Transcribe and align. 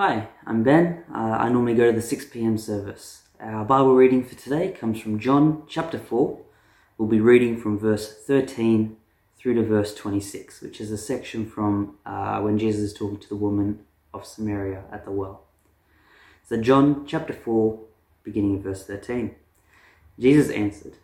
Hi, 0.00 0.28
I'm 0.46 0.62
Ben. 0.62 1.02
Uh, 1.12 1.38
I 1.40 1.48
normally 1.48 1.74
go 1.74 1.90
to 1.90 1.92
the 1.92 2.00
6 2.00 2.26
pm 2.26 2.56
service. 2.56 3.22
Our 3.40 3.64
Bible 3.64 3.96
reading 3.96 4.22
for 4.22 4.36
today 4.36 4.70
comes 4.70 5.00
from 5.00 5.18
John 5.18 5.64
chapter 5.66 5.98
4. 5.98 6.38
We'll 6.96 7.08
be 7.08 7.18
reading 7.18 7.60
from 7.60 7.80
verse 7.80 8.16
13 8.16 8.96
through 9.36 9.54
to 9.54 9.64
verse 9.64 9.96
26, 9.96 10.60
which 10.60 10.80
is 10.80 10.92
a 10.92 10.96
section 10.96 11.50
from 11.50 11.96
uh, 12.06 12.40
when 12.42 12.60
Jesus 12.60 12.92
is 12.92 12.94
talking 12.94 13.18
to 13.18 13.28
the 13.28 13.34
woman 13.34 13.80
of 14.14 14.24
Samaria 14.24 14.84
at 14.92 15.04
the 15.04 15.10
well. 15.10 15.42
So, 16.44 16.56
John 16.58 17.04
chapter 17.04 17.32
4, 17.32 17.80
beginning 18.22 18.58
of 18.58 18.62
verse 18.62 18.86
13. 18.86 19.34
Jesus 20.16 20.48
answered, 20.50 20.98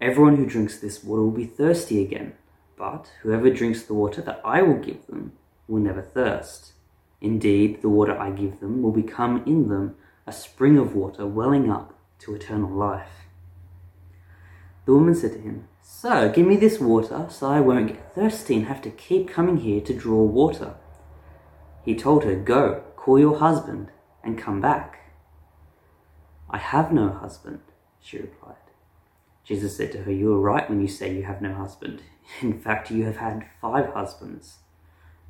Everyone 0.00 0.34
who 0.34 0.46
drinks 0.46 0.76
this 0.76 1.04
water 1.04 1.22
will 1.22 1.30
be 1.30 1.46
thirsty 1.46 2.02
again, 2.02 2.32
but 2.76 3.12
whoever 3.22 3.48
drinks 3.48 3.84
the 3.84 3.94
water 3.94 4.20
that 4.22 4.40
I 4.44 4.60
will 4.62 4.80
give 4.80 5.06
them 5.06 5.34
will 5.68 5.78
never 5.78 6.02
thirst. 6.02 6.72
Indeed, 7.20 7.82
the 7.82 7.88
water 7.88 8.18
I 8.18 8.30
give 8.30 8.60
them 8.60 8.82
will 8.82 8.92
become 8.92 9.42
in 9.46 9.68
them 9.68 9.96
a 10.26 10.32
spring 10.32 10.78
of 10.78 10.94
water 10.94 11.26
welling 11.26 11.70
up 11.70 11.98
to 12.20 12.34
eternal 12.34 12.70
life. 12.70 13.26
The 14.86 14.94
woman 14.94 15.14
said 15.14 15.32
to 15.32 15.38
him, 15.38 15.68
Sir, 15.82 16.30
give 16.30 16.46
me 16.46 16.56
this 16.56 16.80
water 16.80 17.26
so 17.28 17.48
I 17.48 17.60
won't 17.60 17.88
get 17.88 18.14
thirsty 18.14 18.56
and 18.56 18.66
have 18.66 18.82
to 18.82 18.90
keep 18.90 19.28
coming 19.28 19.58
here 19.58 19.80
to 19.82 19.94
draw 19.94 20.22
water. 20.22 20.74
He 21.84 21.94
told 21.94 22.24
her, 22.24 22.36
Go, 22.36 22.82
call 22.96 23.18
your 23.18 23.38
husband 23.38 23.90
and 24.22 24.38
come 24.38 24.60
back. 24.60 25.00
I 26.48 26.58
have 26.58 26.92
no 26.92 27.10
husband, 27.10 27.60
she 28.00 28.18
replied. 28.18 28.56
Jesus 29.44 29.76
said 29.76 29.92
to 29.92 30.02
her, 30.04 30.12
You 30.12 30.32
are 30.34 30.40
right 30.40 30.68
when 30.68 30.80
you 30.80 30.88
say 30.88 31.14
you 31.14 31.24
have 31.24 31.42
no 31.42 31.54
husband. 31.54 32.02
In 32.40 32.60
fact, 32.60 32.90
you 32.90 33.04
have 33.04 33.16
had 33.16 33.46
five 33.60 33.92
husbands, 33.92 34.58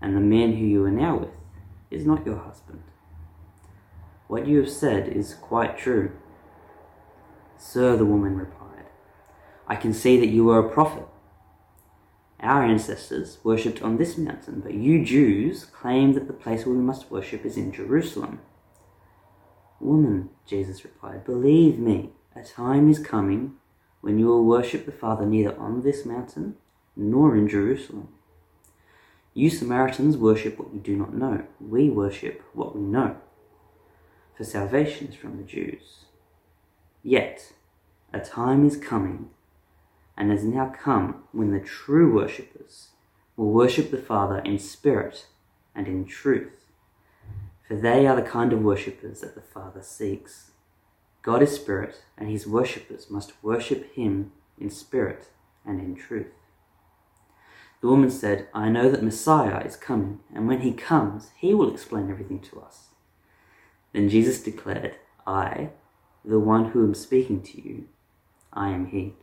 and 0.00 0.14
the 0.14 0.20
man 0.20 0.52
who 0.52 0.64
you 0.64 0.84
are 0.84 0.90
now 0.90 1.16
with 1.18 1.39
is 1.90 2.06
not 2.06 2.24
your 2.24 2.38
husband. 2.38 2.82
What 4.28 4.46
you 4.46 4.58
have 4.58 4.70
said 4.70 5.08
is 5.08 5.34
quite 5.34 5.76
true. 5.76 6.12
Sir, 7.58 7.96
the 7.96 8.06
woman 8.06 8.36
replied, 8.36 8.86
I 9.66 9.76
can 9.76 9.92
see 9.92 10.18
that 10.18 10.28
you 10.28 10.48
are 10.50 10.66
a 10.66 10.72
prophet. 10.72 11.04
Our 12.40 12.64
ancestors 12.64 13.38
worshipped 13.44 13.82
on 13.82 13.98
this 13.98 14.16
mountain, 14.16 14.60
but 14.60 14.74
you 14.74 15.04
Jews 15.04 15.64
claim 15.64 16.14
that 16.14 16.26
the 16.26 16.32
place 16.32 16.64
where 16.64 16.74
we 16.74 16.80
must 16.80 17.10
worship 17.10 17.44
is 17.44 17.56
in 17.56 17.72
Jerusalem. 17.72 18.40
Woman, 19.78 20.30
Jesus 20.46 20.84
replied, 20.84 21.24
believe 21.24 21.78
me, 21.78 22.10
a 22.34 22.42
time 22.42 22.90
is 22.90 22.98
coming 22.98 23.54
when 24.00 24.18
you 24.18 24.26
will 24.26 24.44
worship 24.44 24.86
the 24.86 24.92
Father 24.92 25.26
neither 25.26 25.58
on 25.58 25.82
this 25.82 26.06
mountain 26.06 26.56
nor 26.96 27.36
in 27.36 27.48
Jerusalem. 27.48 28.08
You 29.32 29.48
Samaritans 29.48 30.16
worship 30.16 30.58
what 30.58 30.74
you 30.74 30.80
do 30.80 30.96
not 30.96 31.14
know. 31.14 31.44
We 31.60 31.88
worship 31.88 32.42
what 32.52 32.74
we 32.74 32.82
know. 32.82 33.16
For 34.36 34.44
salvation 34.44 35.08
is 35.08 35.14
from 35.14 35.36
the 35.36 35.44
Jews. 35.44 36.06
Yet, 37.02 37.52
a 38.12 38.20
time 38.20 38.66
is 38.66 38.76
coming, 38.76 39.30
and 40.16 40.30
has 40.30 40.42
now 40.44 40.74
come, 40.76 41.22
when 41.32 41.52
the 41.52 41.60
true 41.60 42.12
worshippers 42.12 42.88
will 43.36 43.52
worship 43.52 43.90
the 43.90 43.98
Father 43.98 44.38
in 44.38 44.58
spirit 44.58 45.26
and 45.74 45.86
in 45.86 46.04
truth. 46.04 46.66
For 47.66 47.76
they 47.76 48.06
are 48.06 48.16
the 48.16 48.22
kind 48.22 48.52
of 48.52 48.62
worshippers 48.62 49.20
that 49.20 49.36
the 49.36 49.40
Father 49.40 49.82
seeks. 49.82 50.50
God 51.22 51.40
is 51.40 51.54
spirit, 51.54 52.02
and 52.18 52.28
his 52.28 52.46
worshippers 52.46 53.08
must 53.10 53.32
worship 53.42 53.94
him 53.94 54.32
in 54.58 54.70
spirit 54.70 55.28
and 55.64 55.80
in 55.80 55.94
truth. 55.94 56.32
The 57.80 57.88
woman 57.88 58.10
said, 58.10 58.48
I 58.52 58.68
know 58.68 58.90
that 58.90 59.02
Messiah 59.02 59.60
is 59.64 59.74
coming, 59.74 60.20
and 60.34 60.46
when 60.46 60.60
he 60.60 60.72
comes, 60.72 61.30
he 61.36 61.54
will 61.54 61.72
explain 61.72 62.10
everything 62.10 62.40
to 62.40 62.60
us. 62.60 62.88
Then 63.92 64.10
Jesus 64.10 64.42
declared, 64.42 64.96
I, 65.26 65.70
the 66.22 66.38
one 66.38 66.66
who 66.66 66.84
am 66.84 66.94
speaking 66.94 67.42
to 67.42 67.60
you, 67.60 67.86
I 68.52 68.68
am 68.68 68.86
he. 68.86 69.14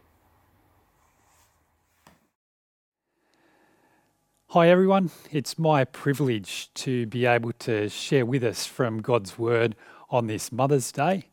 Hi, 4.51 4.69
everyone. 4.69 5.11
It's 5.31 5.59
my 5.59 5.83
privilege 5.83 6.73
to 6.75 7.05
be 7.05 7.27
able 7.27 7.51
to 7.59 7.89
share 7.89 8.25
with 8.25 8.43
us 8.43 8.65
from 8.65 9.01
God's 9.01 9.37
Word 9.37 9.75
on 10.09 10.25
this 10.25 10.51
Mother's 10.51 10.91
Day. 10.91 11.25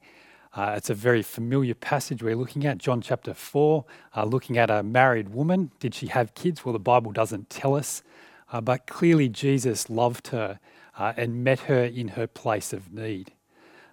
Uh, 0.55 0.75
it's 0.77 0.89
a 0.89 0.95
very 0.95 1.23
familiar 1.23 1.75
passage 1.75 2.23
we're 2.23 2.37
looking 2.37 2.65
at, 2.65 2.79
John 2.79 3.01
chapter 3.01 3.35
4, 3.35 3.85
uh, 4.17 4.25
looking 4.25 4.57
at 4.57 4.71
a 4.71 4.85
married 4.85 5.31
woman. 5.31 5.73
Did 5.81 5.97
she 5.97 6.07
have 6.07 6.35
kids? 6.35 6.65
Well, 6.65 6.73
the 6.73 6.79
Bible 6.79 7.11
doesn't 7.11 7.51
tell 7.51 7.75
us, 7.75 8.05
uh, 8.53 8.61
but 8.61 8.87
clearly 8.87 9.29
Jesus 9.29 9.91
loved 9.91 10.29
her 10.29 10.61
uh, 10.97 11.13
and 11.17 11.43
met 11.43 11.61
her 11.61 11.83
in 11.83 12.09
her 12.09 12.29
place 12.29 12.73
of 12.73 12.93
need. 12.93 13.33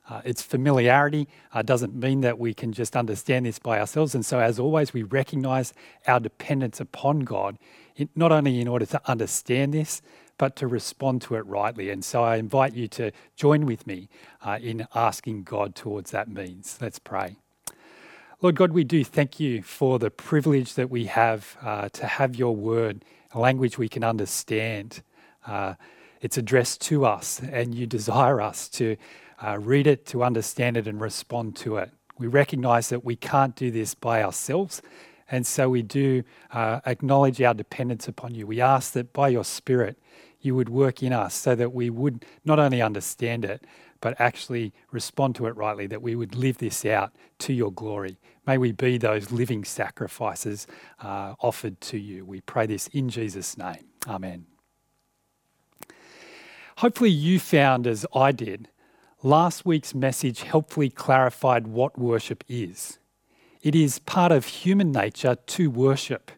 Uh, 0.08 0.22
its 0.24 0.44
familiarity 0.44 1.28
uh, 1.52 1.64
doesn't 1.64 1.96
mean 1.96 2.22
that 2.22 2.38
we 2.38 2.54
can 2.54 2.74
just 2.74 2.96
understand 2.96 3.48
this 3.48 3.58
by 3.58 3.80
ourselves. 3.80 4.14
And 4.14 4.24
so, 4.24 4.40
as 4.40 4.60
always, 4.60 4.94
we 4.94 5.02
recognize 5.02 5.74
our 6.06 6.20
dependence 6.20 6.80
upon 6.80 7.22
God, 7.22 7.58
in, 7.96 8.10
not 8.16 8.32
only 8.32 8.62
in 8.62 8.68
order 8.68 8.86
to 8.86 9.02
understand 9.10 9.74
this, 9.74 10.04
but 10.38 10.56
to 10.58 10.68
respond 10.68 11.22
to 11.24 11.36
it 11.36 11.46
rightly. 11.46 11.90
And 11.90 12.04
so 12.04 12.24
I 12.24 12.38
invite 12.38 12.74
you 12.74 12.88
to 12.90 13.12
join 13.36 13.66
with 13.66 13.86
me 13.86 14.10
uh, 14.44 14.60
in 14.62 14.88
asking 14.96 15.44
God 15.44 15.76
towards 15.76 16.12
that 16.12 16.28
means. 16.28 16.78
Let's 16.82 17.00
pray. 17.00 17.38
Lord 18.42 18.56
God, 18.56 18.72
we 18.72 18.84
do 18.84 19.04
thank 19.04 19.40
you 19.40 19.62
for 19.62 20.00
the 20.00 20.10
privilege 20.10 20.74
that 20.74 20.90
we 20.90 21.06
have 21.06 21.58
uh, 21.62 21.90
to 21.90 22.08
have 22.08 22.36
your 22.36 22.56
word, 22.56 23.06
a 23.34 23.40
language 23.40 23.78
we 23.78 23.88
can 23.88 24.04
understand. 24.04 25.04
Uh, 25.46 25.76
it's 26.22 26.38
addressed 26.40 26.82
to 26.82 27.06
us, 27.06 27.40
and 27.40 27.76
you 27.76 27.86
desire 27.86 28.42
us 28.42 28.68
to 28.70 28.98
uh, 29.46 29.60
read 29.60 29.86
it, 29.86 30.08
to 30.08 30.24
understand 30.24 30.76
it, 30.76 30.88
and 30.88 31.00
respond 31.00 31.56
to 31.58 31.78
it. 31.78 31.92
We 32.18 32.26
recognize 32.26 32.90
that 32.90 33.06
we 33.06 33.16
can't 33.16 33.56
do 33.56 33.70
this 33.70 33.94
by 33.94 34.24
ourselves, 34.24 34.82
and 35.30 35.46
so 35.46 35.70
we 35.70 35.84
do 35.84 36.24
uh, 36.52 36.82
acknowledge 36.88 37.40
our 37.44 37.54
dependence 37.54 38.08
upon 38.08 38.34
you. 38.34 38.48
We 38.48 38.60
ask 38.60 38.94
that 38.94 39.14
by 39.14 39.30
your 39.30 39.46
Spirit, 39.46 40.00
you 40.42 40.56
would 40.56 40.70
work 40.70 41.02
in 41.04 41.14
us 41.14 41.34
so 41.34 41.56
that 41.56 41.74
we 41.74 41.90
would 41.90 42.26
not 42.44 42.60
only 42.60 42.82
understand 42.82 43.46
it, 43.46 43.66
but 44.02 44.20
actually 44.20 44.74
respond 44.92 45.36
to 45.36 45.46
it 45.46 45.56
rightly, 45.56 45.88
that 45.88 46.02
we 46.02 46.16
would 46.16 46.36
live 46.36 46.58
this 46.58 46.84
out 46.86 47.16
to 47.40 47.54
your 47.54 47.72
glory. 47.72 48.18
May 48.48 48.58
we 48.58 48.72
be 48.72 48.98
those 48.98 49.32
living 49.32 49.64
sacrifices 49.64 50.66
uh, 51.02 51.36
offered 51.40 51.80
to 51.82 51.98
you. 51.98 52.26
We 52.26 52.42
pray 52.42 52.66
this 52.66 52.88
in 52.88 53.10
Jesus' 53.10 53.58
name. 53.58 53.86
Amen. 54.08 54.48
Hopefully, 56.78 57.12
you 57.12 57.40
found, 57.40 57.86
as 57.86 58.06
I 58.16 58.32
did, 58.32 58.70
last 59.22 59.66
week's 59.66 59.94
message 59.94 60.42
helpfully 60.42 60.90
clarified 60.90 61.68
what 61.68 62.00
worship 62.00 62.44
is. 62.48 62.98
It 63.62 63.76
is 63.76 64.00
part 64.00 64.32
of 64.32 64.46
human 64.46 64.92
nature 64.92 65.36
to 65.36 65.70
worship, 65.70 66.32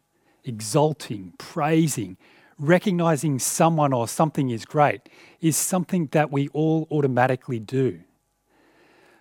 exalting, 0.44 1.34
praising, 1.38 2.18
recognizing 2.58 3.40
someone 3.40 3.94
or 3.94 4.08
something 4.08 4.50
is 4.50 4.66
great 4.66 5.10
is 5.42 5.58
something 5.58 6.08
that 6.12 6.32
we 6.32 6.48
all 6.50 6.88
automatically 6.92 7.60
do. 7.60 8.02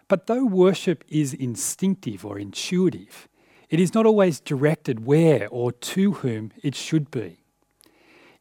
But 0.09 0.26
though 0.26 0.44
worship 0.44 1.04
is 1.09 1.32
instinctive 1.32 2.25
or 2.25 2.38
intuitive, 2.38 3.28
it 3.70 3.81
is 3.81 3.94
not 3.94 4.04
always 4.04 4.41
directed 4.41 5.06
where 5.06 5.48
or 5.48 5.72
to 5.72 6.12
whom 6.12 6.53
it 6.62 6.75
should 6.75 7.10
be. 7.10 7.38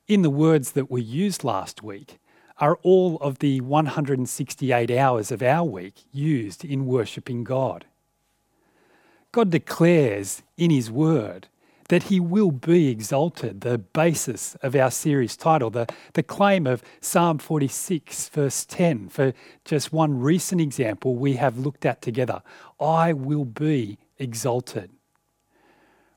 In 0.08 0.22
the 0.22 0.30
words 0.30 0.74
that 0.74 0.92
were 0.92 1.00
used 1.00 1.44
last 1.44 1.82
week, 1.82 2.20
are 2.62 2.78
all 2.84 3.18
of 3.18 3.40
the 3.40 3.60
168 3.60 4.92
hours 4.92 5.32
of 5.32 5.42
our 5.42 5.64
week 5.64 5.96
used 6.12 6.64
in 6.64 6.86
worshipping 6.86 7.44
God. 7.44 7.86
God 9.32 9.50
declares 9.50 10.44
in 10.58 10.70
His 10.70 10.92
Word 10.92 11.48
that 11.92 12.04
he 12.04 12.22
will 12.22 12.52
be 12.52 12.88
exalted, 12.88 13.60
the 13.60 13.78
basis 13.78 14.56
of 14.64 14.74
our 14.78 14.90
series 14.90 15.36
title, 15.36 15.70
the, 15.70 15.86
the 16.14 16.24
claim 16.24 16.66
of 16.66 16.82
Psalm 17.02 17.38
46, 17.38 18.30
verse 18.30 18.64
10. 18.64 19.10
For 19.10 19.34
just 19.66 19.92
one 19.92 20.18
recent 20.18 20.62
example 20.62 21.18
we 21.18 21.34
have 21.34 21.58
looked 21.58 21.86
at 21.86 22.02
together 22.02 22.44
I 22.80 23.12
will 23.12 23.44
be 23.44 23.98
exalted. 24.18 24.92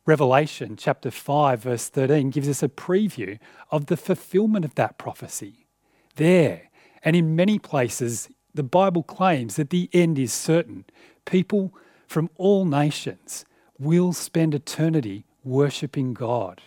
Revelation 0.06 0.76
chapter 0.76 1.10
5, 1.10 1.62
verse 1.64 1.88
13 1.88 2.30
gives 2.30 2.48
us 2.48 2.62
a 2.62 2.68
preview 2.68 3.40
of 3.72 3.86
the 3.86 3.96
fulfillment 3.96 4.64
of 4.64 4.76
that 4.76 4.96
prophecy. 4.96 5.66
There, 6.14 6.70
and 7.02 7.16
in 7.16 7.34
many 7.34 7.58
places, 7.58 8.28
the 8.54 8.62
Bible 8.62 9.02
claims 9.02 9.56
that 9.56 9.70
the 9.70 9.90
end 9.92 10.20
is 10.20 10.32
certain. 10.32 10.84
People 11.24 11.74
from 12.06 12.30
all 12.36 12.64
nations 12.64 13.44
will 13.76 14.12
spend 14.12 14.54
eternity 14.54 15.24
worshipping 15.44 16.14
God. 16.14 16.62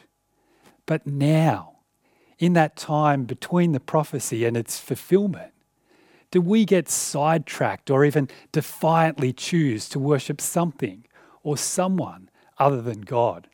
But 0.85 1.05
now, 1.05 1.77
in 2.39 2.53
that 2.53 2.75
time 2.75 3.25
between 3.25 3.71
the 3.71 3.79
prophecy 3.79 4.45
and 4.45 4.55
its 4.55 4.79
fulfillment, 4.79 5.53
do 6.31 6.41
we 6.41 6.65
get 6.65 6.89
sidetracked 6.89 7.89
or 7.89 8.05
even 8.05 8.29
defiantly 8.51 9.33
choose 9.33 9.87
to 9.89 9.99
worship 9.99 10.41
something 10.41 11.05
or 11.43 11.57
someone 11.57 12.29
other 12.57 12.81
than 12.81 13.01
God? 13.01 13.47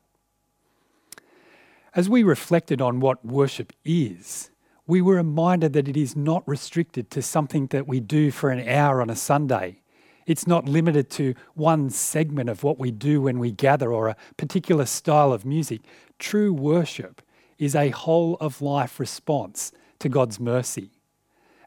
As 1.94 2.08
we 2.08 2.24
reflected 2.24 2.80
on 2.80 2.98
what 2.98 3.24
worship 3.24 3.72
is, 3.84 4.50
we 4.86 5.00
were 5.00 5.14
reminded 5.14 5.72
that 5.72 5.88
it 5.88 5.96
is 5.96 6.16
not 6.16 6.46
restricted 6.46 7.10
to 7.10 7.22
something 7.22 7.68
that 7.68 7.86
we 7.86 8.00
do 8.00 8.30
for 8.30 8.50
an 8.50 8.68
hour 8.68 9.00
on 9.00 9.08
a 9.08 9.16
Sunday. 9.16 9.80
It's 10.26 10.46
not 10.46 10.66
limited 10.66 11.10
to 11.10 11.34
one 11.54 11.90
segment 11.90 12.48
of 12.48 12.62
what 12.62 12.78
we 12.78 12.90
do 12.90 13.20
when 13.20 13.38
we 13.38 13.50
gather 13.50 13.92
or 13.92 14.08
a 14.08 14.16
particular 14.36 14.86
style 14.86 15.32
of 15.32 15.44
music. 15.44 15.82
True 16.18 16.52
worship 16.52 17.22
is 17.58 17.74
a 17.74 17.90
whole 17.90 18.36
of 18.40 18.62
life 18.62 18.98
response 18.98 19.72
to 19.98 20.08
God's 20.08 20.40
mercy. 20.40 20.90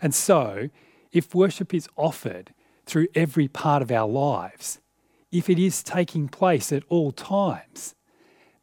And 0.02 0.14
so, 0.14 0.70
if 1.12 1.34
worship 1.34 1.74
is 1.74 1.88
offered 1.96 2.54
through 2.86 3.08
every 3.16 3.48
part 3.48 3.82
of 3.82 3.92
our 3.92 4.08
lives, 4.08 4.80
if 5.32 5.50
it 5.50 5.60
is 5.60 5.84
taking 5.84 6.28
place 6.28 6.72
at 6.72 6.84
all 6.90 7.12
times, 7.12 7.96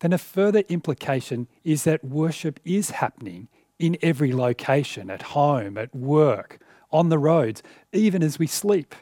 then 0.00 0.12
a 0.12 0.18
further 0.18 0.62
implication 0.68 1.48
is 1.62 1.84
that 1.84 2.04
worship 2.04 2.60
is 2.64 2.90
happening 2.90 3.48
in 3.78 3.96
every 4.02 4.32
location 4.32 5.10
at 5.10 5.22
home, 5.22 5.76
at 5.76 5.94
work, 5.94 6.58
on 6.90 7.08
the 7.08 7.18
roads, 7.18 7.62
even 7.92 8.22
as 8.22 8.38
we 8.38 8.46
sleep. 8.46 8.94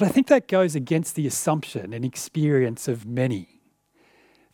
But 0.00 0.08
I 0.08 0.12
think 0.12 0.28
that 0.28 0.48
goes 0.48 0.74
against 0.74 1.14
the 1.14 1.26
assumption 1.26 1.92
and 1.92 2.06
experience 2.06 2.88
of 2.88 3.04
many. 3.04 3.60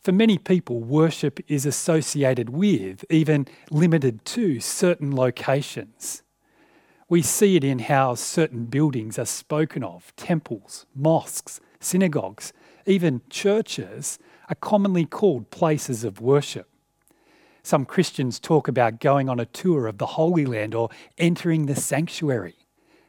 For 0.01 0.11
many 0.11 0.37
people, 0.37 0.81
worship 0.81 1.39
is 1.47 1.65
associated 1.65 2.49
with, 2.49 3.05
even 3.09 3.47
limited 3.71 4.25
to, 4.25 4.59
certain 4.59 5.15
locations. 5.15 6.21
We 7.07 7.21
see 7.21 7.55
it 7.55 7.63
in 7.63 7.79
how 7.79 8.15
certain 8.15 8.65
buildings 8.65 9.17
are 9.17 9.25
spoken 9.25 9.85
of 9.85 10.13
temples, 10.17 10.85
mosques, 10.93 11.61
synagogues, 11.79 12.51
even 12.85 13.21
churches 13.29 14.19
are 14.49 14.55
commonly 14.55 15.05
called 15.05 15.49
places 15.49 16.03
of 16.03 16.19
worship. 16.19 16.67
Some 17.63 17.85
Christians 17.85 18.41
talk 18.41 18.67
about 18.67 18.99
going 18.99 19.29
on 19.29 19.39
a 19.39 19.45
tour 19.45 19.87
of 19.87 19.97
the 19.97 20.07
Holy 20.07 20.45
Land 20.45 20.75
or 20.75 20.89
entering 21.17 21.67
the 21.67 21.75
sanctuary, 21.77 22.66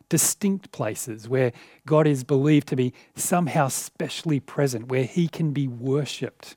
distinct 0.08 0.72
places 0.72 1.28
where 1.28 1.52
God 1.86 2.06
is 2.06 2.24
believed 2.24 2.68
to 2.68 2.76
be 2.76 2.92
somehow 3.14 3.68
specially 3.68 4.40
present, 4.40 4.88
where 4.88 5.04
he 5.04 5.28
can 5.28 5.52
be 5.52 5.68
worshipped. 5.68 6.56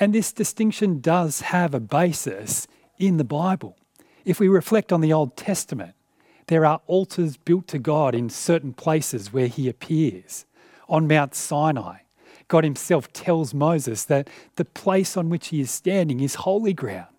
And 0.00 0.14
this 0.14 0.32
distinction 0.32 1.00
does 1.00 1.42
have 1.42 1.74
a 1.74 1.80
basis 1.80 2.66
in 2.98 3.16
the 3.16 3.24
Bible. 3.24 3.76
If 4.24 4.40
we 4.40 4.48
reflect 4.48 4.92
on 4.92 5.00
the 5.00 5.12
Old 5.12 5.36
Testament, 5.36 5.94
there 6.46 6.66
are 6.66 6.80
altars 6.86 7.36
built 7.36 7.68
to 7.68 7.78
God 7.78 8.14
in 8.14 8.28
certain 8.28 8.72
places 8.72 9.32
where 9.32 9.46
he 9.46 9.68
appears. 9.68 10.46
On 10.88 11.06
Mount 11.06 11.34
Sinai, 11.34 11.98
God 12.48 12.64
himself 12.64 13.12
tells 13.12 13.54
Moses 13.54 14.04
that 14.04 14.28
the 14.56 14.64
place 14.64 15.16
on 15.16 15.30
which 15.30 15.48
he 15.48 15.60
is 15.60 15.70
standing 15.70 16.20
is 16.20 16.34
holy 16.36 16.74
ground. 16.74 17.13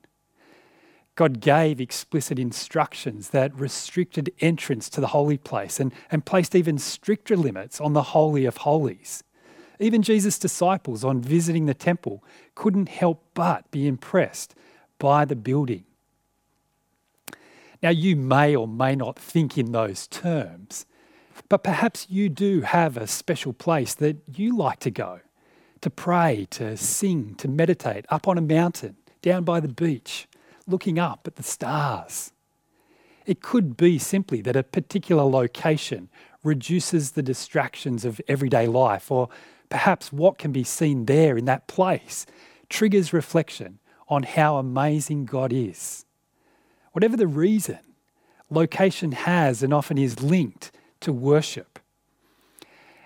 God 1.15 1.39
gave 1.39 1.79
explicit 1.79 2.37
instructions 2.37 3.29
that 3.29 3.57
restricted 3.57 4.33
entrance 4.41 4.89
to 4.89 5.01
the 5.01 5.07
holy 5.07 5.37
place 5.37 5.79
and, 5.79 5.93
and 6.11 6.25
placed 6.25 6.55
even 6.55 6.77
stricter 6.77 7.37
limits 7.37 7.79
on 7.79 7.93
the 7.93 8.03
Holy 8.03 8.45
of 8.45 8.57
Holies. 8.57 9.23
Even 9.79 10.01
Jesus' 10.01 10.37
disciples, 10.37 11.03
on 11.03 11.21
visiting 11.21 11.65
the 11.65 11.73
temple, 11.73 12.23
couldn't 12.53 12.89
help 12.89 13.23
but 13.33 13.69
be 13.71 13.87
impressed 13.87 14.55
by 14.99 15.25
the 15.25 15.35
building. 15.35 15.85
Now, 17.81 17.89
you 17.89 18.15
may 18.15 18.55
or 18.55 18.67
may 18.67 18.95
not 18.95 19.17
think 19.19 19.57
in 19.57 19.71
those 19.71 20.07
terms, 20.07 20.85
but 21.49 21.63
perhaps 21.63 22.07
you 22.09 22.29
do 22.29 22.61
have 22.61 22.97
a 22.97 23.07
special 23.07 23.53
place 23.53 23.93
that 23.95 24.17
you 24.33 24.55
like 24.55 24.79
to 24.79 24.91
go 24.91 25.19
to 25.81 25.89
pray, 25.89 26.47
to 26.49 26.75
sing, 26.77 27.35
to 27.35 27.47
meditate 27.47 28.05
up 28.09 28.27
on 28.27 28.37
a 28.37 28.41
mountain, 28.41 28.95
down 29.21 29.43
by 29.43 29.59
the 29.59 29.67
beach, 29.67 30.27
looking 30.67 30.99
up 30.99 31.27
at 31.27 31.35
the 31.35 31.43
stars. 31.43 32.31
It 33.25 33.41
could 33.41 33.75
be 33.75 33.97
simply 33.97 34.41
that 34.41 34.55
a 34.55 34.63
particular 34.63 35.23
location 35.23 36.09
reduces 36.43 37.11
the 37.11 37.23
distractions 37.23 38.05
of 38.05 38.21
everyday 38.27 38.67
life, 38.67 39.11
or 39.11 39.29
perhaps 39.69 40.13
what 40.13 40.37
can 40.37 40.51
be 40.51 40.63
seen 40.63 41.05
there 41.05 41.37
in 41.37 41.45
that 41.45 41.67
place 41.67 42.25
triggers 42.69 43.13
reflection 43.13 43.79
on 44.07 44.23
how 44.23 44.57
amazing 44.57 45.25
God 45.25 45.51
is. 45.51 46.05
Whatever 46.91 47.17
the 47.17 47.27
reason, 47.27 47.79
location 48.49 49.11
has 49.11 49.63
and 49.63 49.73
often 49.73 49.97
is 49.97 50.21
linked 50.21 50.71
to 51.01 51.11
worship. 51.11 51.79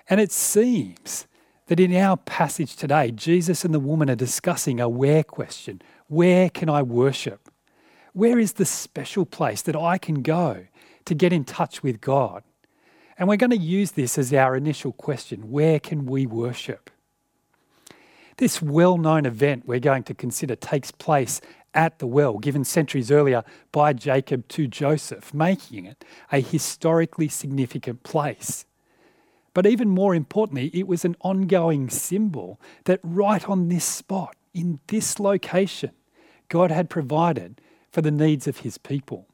And 0.10 0.20
it 0.20 0.32
seems 0.32 1.28
that 1.68 1.80
in 1.80 1.96
our 1.96 2.18
passage 2.18 2.76
today, 2.76 3.12
Jesus 3.12 3.64
and 3.64 3.74
the 3.74 3.80
woman 3.80 4.10
are 4.10 4.16
discussing 4.16 4.80
a 4.80 4.90
where 4.90 5.24
question 5.24 5.82
Where 6.08 6.50
can 6.50 6.70
I 6.70 6.82
worship? 6.82 7.49
Where 8.14 8.40
is 8.40 8.54
the 8.54 8.66
special 8.66 9.26
place 9.26 9.62
that 9.64 9.76
I 9.76 9.98
can 9.98 10.22
go 10.22 10.66
to 11.06 11.16
get 11.16 11.34
in 11.34 11.44
touch 11.44 11.84
with 11.84 12.02
God? 12.02 12.44
And 13.18 13.28
we're 13.28 13.38
going 13.38 13.50
to 13.52 13.58
use 13.58 13.92
this 13.92 14.18
as 14.18 14.34
our 14.34 14.56
initial 14.56 14.92
question 14.94 15.52
Where 15.52 15.80
can 15.80 16.06
we 16.06 16.26
worship? 16.26 16.90
This 18.38 18.62
well 18.62 18.98
known 18.98 19.26
event 19.26 19.68
we're 19.68 19.80
going 19.80 20.04
to 20.04 20.14
consider 20.14 20.56
takes 20.56 20.92
place 20.92 21.42
at 21.74 22.00
the 22.00 22.08
well, 22.08 22.38
given 22.40 22.64
centuries 22.64 23.12
earlier 23.12 23.44
by 23.72 23.94
Jacob 23.94 24.48
to 24.48 24.68
Joseph, 24.68 25.34
making 25.34 25.86
it 25.86 26.04
a 26.32 26.40
historically 26.40 27.28
significant 27.28 28.04
place. 28.04 28.66
But 29.54 29.66
even 29.66 29.90
more 29.90 30.16
importantly, 30.16 30.72
it 30.74 30.88
was 30.88 31.04
an 31.04 31.16
ongoing 31.22 31.90
symbol 31.90 32.60
that 32.86 33.00
right 33.04 33.48
on 33.48 33.68
this 33.68 33.84
spot, 33.84 34.36
in 34.54 34.80
this 34.88 35.20
location, 35.20 35.92
God 36.48 36.72
had 36.72 36.90
provided 36.90 37.60
for 37.92 38.02
the 38.02 38.12
needs 38.12 38.48
of 38.48 38.60
his 38.60 38.78
people. 38.78 39.28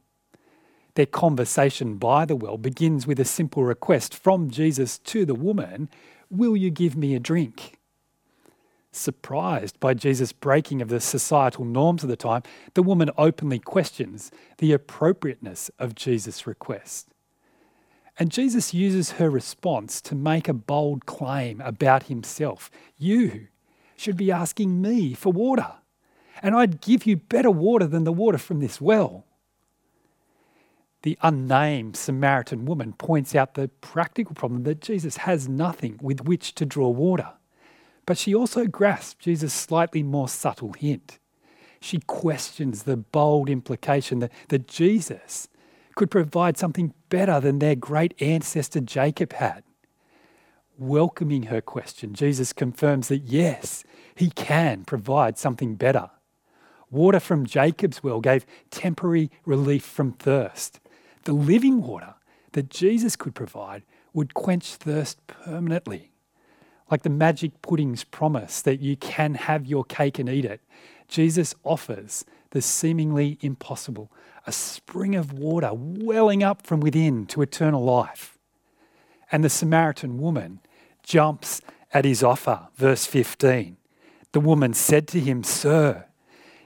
Their 0.96 1.06
conversation 1.06 1.98
by 1.98 2.26
the 2.26 2.36
well 2.36 2.58
begins 2.58 3.06
with 3.06 3.20
a 3.20 3.26
simple 3.26 3.64
request 3.64 4.16
from 4.16 4.50
Jesus 4.50 4.98
to 5.00 5.26
the 5.26 5.36
woman 5.36 5.90
Will 6.32 6.58
you 6.58 6.72
give 6.72 6.96
me 6.96 7.16
a 7.16 7.20
drink? 7.20 7.78
Surprised 8.92 9.80
by 9.80 9.94
Jesus' 9.94 10.32
breaking 10.32 10.82
of 10.82 10.88
the 10.88 11.00
societal 11.00 11.66
norms 11.66 12.02
of 12.02 12.10
the 12.10 12.16
time, 12.16 12.42
the 12.74 12.84
woman 12.84 13.12
openly 13.18 13.60
questions 13.60 14.32
the 14.58 14.72
appropriateness 14.72 15.70
of 15.78 15.96
Jesus' 15.96 16.48
request. 16.48 17.10
And 18.18 18.32
Jesus 18.32 18.74
uses 18.74 19.12
her 19.12 19.30
response 19.30 20.00
to 20.02 20.16
make 20.16 20.48
a 20.48 20.54
bold 20.54 21.06
claim 21.06 21.60
about 21.62 22.04
himself. 22.04 22.72
You 22.98 23.48
should 23.98 24.16
be 24.16 24.32
asking 24.32 24.82
me 24.82 25.14
for 25.14 25.34
water, 25.34 25.74
and 26.42 26.56
I'd 26.56 26.82
give 26.82 27.06
you 27.06 27.18
better 27.18 27.52
water 27.52 27.88
than 27.88 28.04
the 28.04 28.14
water 28.14 28.38
from 28.38 28.60
this 28.60 28.80
well. 28.82 29.26
The 31.04 31.18
unnamed 31.22 31.96
Samaritan 31.96 32.66
woman 32.66 32.94
points 32.94 33.36
out 33.36 33.54
the 33.54 33.68
practical 33.68 34.34
problem 34.34 34.64
that 34.64 34.82
Jesus 34.82 35.18
has 35.18 35.48
nothing 35.48 36.00
with 36.02 36.26
which 36.26 36.56
to 36.56 36.66
draw 36.66 36.90
water. 36.90 37.34
But 38.08 38.18
she 38.18 38.34
also 38.34 38.66
grasps 38.66 39.24
Jesus' 39.24 39.54
slightly 39.54 40.02
more 40.04 40.28
subtle 40.28 40.74
hint. 40.74 41.20
She 41.80 42.00
questions 42.00 42.84
the 42.84 42.98
bold 42.98 43.50
implication 43.50 44.20
that, 44.20 44.32
that 44.50 44.68
Jesus 44.68 45.48
could 45.96 46.10
provide 46.10 46.58
something 46.58 46.94
better 47.10 47.40
than 47.40 47.60
their 47.60 47.76
great 47.76 48.20
ancestor 48.20 48.82
Jacob 48.82 49.34
had. 49.34 49.64
Welcoming 50.78 51.44
her 51.44 51.62
question, 51.62 52.14
Jesus 52.16 52.52
confirms 52.52 53.08
that 53.08 53.24
yes, 53.24 53.84
he 54.16 54.30
can 54.32 54.84
provide 54.84 55.38
something 55.38 55.76
better. 55.76 56.10
Water 56.92 57.20
from 57.20 57.46
Jacob's 57.46 58.04
well 58.04 58.22
gave 58.22 58.46
temporary 58.72 59.32
relief 59.46 59.84
from 59.84 60.14
thirst. 60.14 60.80
The 61.24 61.34
living 61.34 61.82
water 61.82 62.16
that 62.52 62.70
Jesus 62.70 63.16
could 63.16 63.36
provide 63.36 63.84
would 64.14 64.34
quench 64.34 64.76
thirst 64.76 65.26
permanently 65.28 66.12
like 66.90 67.02
the 67.02 67.10
magic 67.10 67.62
pudding's 67.62 68.04
promise 68.04 68.62
that 68.62 68.80
you 68.80 68.96
can 68.96 69.36
have 69.36 69.66
your 69.66 69.84
cake 69.84 70.20
and 70.20 70.30
eat 70.30 70.46
it, 70.46 70.62
Jesus 71.08 71.56
offers 71.64 72.26
the 72.52 72.62
seemingly 72.62 73.38
impossible 73.42 74.12
a 74.48 74.52
spring 74.52 75.16
of 75.16 75.34
water 75.34 75.72
welling 75.74 76.44
up 76.44 76.66
from 76.66 76.80
within 76.80 77.26
to 77.26 77.42
eternal 77.42 77.84
life. 77.84 78.38
And 79.32 79.44
the 79.44 79.50
Samaritan 79.50 80.20
woman 80.20 80.60
jumps 81.02 81.62
at 81.92 82.06
his 82.06 82.22
offer. 82.22 82.68
Verse 82.76 83.06
15 83.06 83.78
The 84.34 84.40
woman 84.40 84.74
said 84.74 85.08
to 85.10 85.20
him, 85.20 85.44
Sir, 85.44 86.06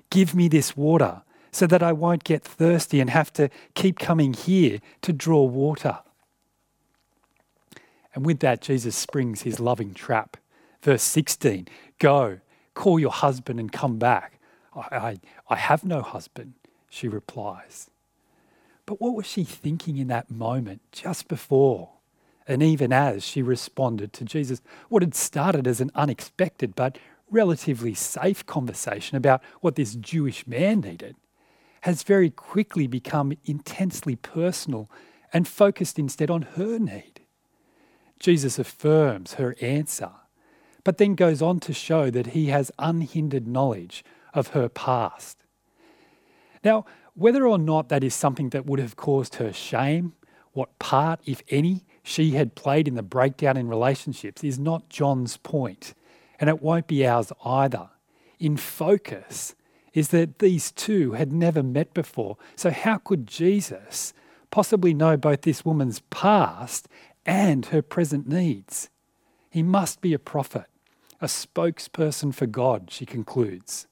give 0.10 0.36
me 0.36 0.48
this 0.48 0.76
water 0.76 1.24
so 1.52 1.66
that 1.68 1.84
I 1.84 1.94
won't 1.94 2.24
get 2.24 2.44
thirsty 2.44 3.00
and 3.00 3.10
have 3.10 3.34
to 3.34 3.50
keep 3.74 4.00
coming 4.00 4.34
here 4.34 4.80
to 5.02 5.14
draw 5.14 5.44
water. 5.44 6.00
And 8.14 8.26
with 8.26 8.40
that, 8.40 8.62
Jesus 8.62 8.96
springs 8.96 9.44
his 9.44 9.60
loving 9.60 9.94
trap. 9.94 10.38
Verse 10.82 11.04
16 11.04 11.68
Go, 12.00 12.40
call 12.74 13.00
your 13.00 13.12
husband 13.12 13.60
and 13.60 13.72
come 13.72 13.98
back. 13.98 14.40
I, 14.76 14.98
I, 14.98 15.18
I 15.50 15.56
have 15.56 15.84
no 15.84 16.02
husband, 16.02 16.54
she 16.90 17.08
replies. 17.08 17.90
But 18.86 19.00
what 19.00 19.16
was 19.16 19.26
she 19.26 19.44
thinking 19.44 19.98
in 19.98 20.08
that 20.08 20.32
moment, 20.32 20.82
just 20.92 21.28
before? 21.28 21.90
And 22.48 22.64
even 22.64 22.92
as 22.92 23.24
she 23.24 23.44
responded 23.44 24.12
to 24.14 24.26
Jesus, 24.26 24.62
what 24.88 25.04
had 25.04 25.14
started 25.14 25.68
as 25.68 25.80
an 25.80 25.92
unexpected 25.94 26.76
but 26.76 26.98
relatively 27.32 27.94
safe 27.94 28.46
conversation 28.46 29.18
about 29.18 29.42
what 29.62 29.76
this 29.76 29.96
Jewish 29.96 30.46
man 30.48 30.82
needed 30.82 31.16
has 31.82 32.04
very 32.04 32.30
quickly 32.30 32.88
become 32.88 33.34
intensely 33.46 34.16
personal 34.16 34.90
and 35.32 35.48
focused 35.48 36.00
instead 36.00 36.30
on 36.30 36.42
her 36.42 36.80
need. 36.80 37.22
Jesus 38.20 38.60
affirms 38.60 39.36
her 39.36 39.56
answer, 39.62 40.12
but 40.84 40.98
then 40.98 41.16
goes 41.16 41.42
on 41.42 41.60
to 41.62 41.74
show 41.74 42.10
that 42.10 42.28
he 42.28 42.48
has 42.48 42.72
unhindered 42.78 43.48
knowledge 43.48 44.04
of 44.34 44.50
her 44.50 44.68
past. 44.68 45.46
Now, 46.64 46.86
whether 47.14 47.48
or 47.48 47.58
not 47.58 47.90
that 47.90 48.04
is 48.04 48.14
something 48.14 48.50
that 48.50 48.66
would 48.66 48.80
have 48.80 48.96
caused 48.96 49.36
her 49.36 49.54
shame, 49.54 50.14
what 50.52 50.78
part, 50.80 51.22
if 51.26 51.42
any, 51.50 51.86
she 52.04 52.32
had 52.32 52.56
played 52.56 52.88
in 52.88 52.96
the 52.96 53.04
breakdown 53.04 53.56
in 53.56 53.68
relationships 53.68 54.44
is 54.44 54.60
not 54.60 54.90
John's 54.90 55.38
point, 55.38 55.94
and 56.40 56.50
it 56.50 56.62
won't 56.62 56.88
be 56.88 57.06
ours 57.06 57.32
either. 57.44 57.90
In 58.40 58.58
focus 58.58 59.56
is 59.94 60.10
that 60.10 60.40
these 60.40 60.72
two 60.72 61.14
had 61.14 61.34
never 61.34 61.62
met 61.62 61.94
before. 61.94 62.38
So, 62.56 62.72
how 62.72 62.98
could 62.98 63.28
Jesus 63.28 64.14
possibly 64.52 64.94
know 64.94 65.18
both 65.18 65.42
this 65.42 65.66
woman's 65.66 66.02
past 66.10 66.88
and 67.26 67.66
her 67.68 67.82
present 67.82 68.28
needs? 68.28 68.90
He 69.50 69.64
must 69.64 70.02
be 70.02 70.14
a 70.14 70.20
prophet, 70.20 70.66
a 71.20 71.26
spokesperson 71.26 72.34
for 72.34 72.46
God, 72.46 72.92
she 72.92 73.06
concludes. 73.06 73.88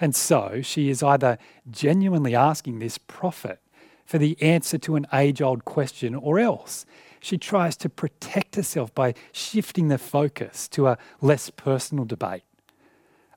And 0.00 0.14
so 0.14 0.60
she 0.62 0.90
is 0.90 1.02
either 1.02 1.38
genuinely 1.70 2.34
asking 2.34 2.78
this 2.78 2.98
prophet 2.98 3.60
for 4.04 4.18
the 4.18 4.40
answer 4.40 4.78
to 4.78 4.96
an 4.96 5.06
age 5.12 5.42
old 5.42 5.64
question, 5.64 6.14
or 6.14 6.38
else 6.38 6.86
she 7.20 7.38
tries 7.38 7.76
to 7.78 7.88
protect 7.88 8.56
herself 8.56 8.94
by 8.94 9.14
shifting 9.32 9.88
the 9.88 9.98
focus 9.98 10.68
to 10.68 10.88
a 10.88 10.98
less 11.20 11.50
personal 11.50 12.04
debate. 12.04 12.42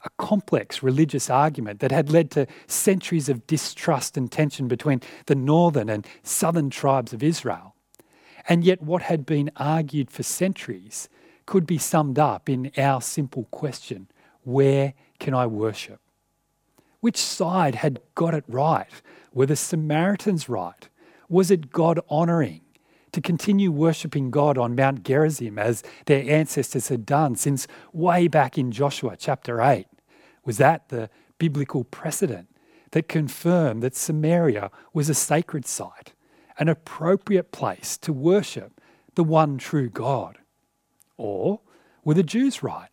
A 0.05 0.09
complex 0.17 0.81
religious 0.81 1.29
argument 1.29 1.81
that 1.81 1.91
had 1.91 2.09
led 2.09 2.31
to 2.31 2.47
centuries 2.67 3.27
of 3.27 3.45
distrust 3.47 4.15
and 4.15 4.31
tension 4.31 4.67
between 4.67 5.01
the 5.25 5.35
northern 5.35 5.89
and 5.89 6.07
southern 6.23 6.69
tribes 6.69 7.11
of 7.11 7.21
Israel. 7.21 7.75
And 8.47 8.63
yet, 8.63 8.81
what 8.81 9.03
had 9.03 9.25
been 9.25 9.51
argued 9.57 10.09
for 10.09 10.23
centuries 10.23 11.09
could 11.45 11.67
be 11.67 11.77
summed 11.77 12.17
up 12.17 12.47
in 12.47 12.71
our 12.77 13.01
simple 13.01 13.45
question 13.51 14.07
Where 14.43 14.93
can 15.19 15.33
I 15.33 15.47
worship? 15.47 15.99
Which 17.01 17.17
side 17.17 17.75
had 17.75 17.99
got 18.15 18.33
it 18.33 18.45
right? 18.47 18.89
Were 19.33 19.45
the 19.45 19.55
Samaritans 19.55 20.47
right? 20.47 20.87
Was 21.27 21.51
it 21.51 21.71
God 21.71 21.99
honouring 22.09 22.61
to 23.11 23.21
continue 23.21 23.71
worshipping 23.71 24.31
God 24.31 24.57
on 24.57 24.75
Mount 24.75 25.03
Gerizim 25.03 25.57
as 25.57 25.83
their 26.05 26.23
ancestors 26.29 26.89
had 26.89 27.05
done 27.05 27.35
since 27.35 27.67
way 27.93 28.27
back 28.27 28.57
in 28.57 28.71
Joshua 28.71 29.15
chapter 29.17 29.61
8? 29.61 29.87
Was 30.45 30.57
that 30.57 30.89
the 30.89 31.09
biblical 31.37 31.83
precedent 31.83 32.49
that 32.91 33.07
confirmed 33.07 33.83
that 33.83 33.95
Samaria 33.95 34.71
was 34.93 35.09
a 35.09 35.13
sacred 35.13 35.65
site, 35.65 36.13
an 36.57 36.67
appropriate 36.67 37.51
place 37.51 37.97
to 37.99 38.13
worship 38.13 38.81
the 39.15 39.23
one 39.23 39.57
true 39.57 39.89
God? 39.89 40.37
Or 41.17 41.61
were 42.03 42.13
the 42.13 42.23
Jews 42.23 42.63
right? 42.63 42.89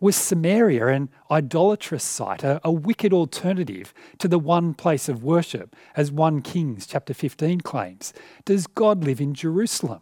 Was 0.00 0.14
Samaria 0.14 0.86
an 0.88 1.08
idolatrous 1.30 2.04
site, 2.04 2.44
a, 2.44 2.60
a, 2.62 2.70
wicked 2.70 3.12
alternative 3.12 3.92
to 4.18 4.28
the 4.28 4.38
one 4.38 4.72
place 4.74 5.08
of 5.08 5.24
worship, 5.24 5.74
as 5.96 6.12
1 6.12 6.42
Kings 6.42 6.86
chapter 6.86 7.12
15 7.12 7.62
claims? 7.62 8.12
Does 8.44 8.68
God 8.68 9.02
live 9.02 9.20
in 9.20 9.34
Jerusalem? 9.34 10.00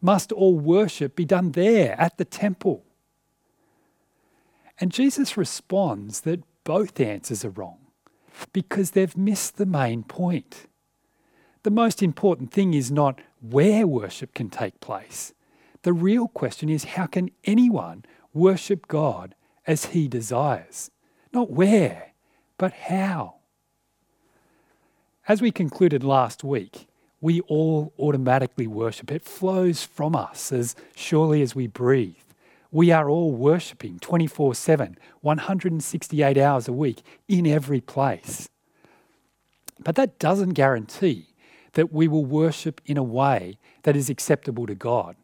Must 0.00 0.32
all 0.32 0.58
worship 0.58 1.14
be 1.14 1.24
done 1.24 1.52
there 1.52 1.94
at 2.00 2.18
the 2.18 2.24
temple? 2.24 2.84
And 4.80 4.92
Jesus 4.92 5.36
responds 5.36 6.22
that 6.22 6.42
both 6.64 7.00
answers 7.00 7.44
are 7.44 7.50
wrong 7.50 7.78
because 8.52 8.92
they've 8.92 9.16
missed 9.16 9.56
the 9.56 9.66
main 9.66 10.02
point. 10.02 10.66
The 11.62 11.70
most 11.70 12.02
important 12.02 12.52
thing 12.52 12.74
is 12.74 12.90
not 12.90 13.20
where 13.40 13.86
worship 13.86 14.34
can 14.34 14.50
take 14.50 14.80
place. 14.80 15.32
The 15.82 15.92
real 15.92 16.28
question 16.28 16.68
is 16.68 16.84
how 16.84 17.06
can 17.06 17.30
anyone 17.44 18.04
worship 18.32 18.88
God 18.88 19.34
as 19.66 19.86
He 19.86 20.08
desires. 20.08 20.90
Not 21.32 21.50
where, 21.50 22.12
but 22.56 22.72
how. 22.72 23.34
As 25.26 25.42
we 25.42 25.50
concluded 25.50 26.02
last 26.02 26.42
week, 26.42 26.88
we 27.20 27.40
all 27.42 27.92
automatically 27.98 28.66
worship. 28.66 29.10
It 29.10 29.24
flows 29.24 29.82
from 29.82 30.14
us 30.14 30.52
as 30.52 30.76
surely 30.94 31.42
as 31.42 31.54
we 31.54 31.66
breathe. 31.66 32.14
We 32.70 32.92
are 32.92 33.08
all 33.08 33.32
worshipping 33.32 33.98
24 33.98 34.54
7, 34.54 34.98
168 35.20 36.38
hours 36.38 36.68
a 36.68 36.72
week 36.72 37.02
in 37.26 37.46
every 37.46 37.80
place. 37.80 38.48
But 39.80 39.96
that 39.96 40.18
doesn't 40.18 40.50
guarantee 40.50 41.34
that 41.74 41.92
we 41.92 42.08
will 42.08 42.24
worship 42.24 42.80
in 42.84 42.96
a 42.96 43.02
way 43.02 43.58
that 43.82 43.96
is 43.96 44.10
acceptable 44.10 44.66
to 44.66 44.74
God 44.74 45.16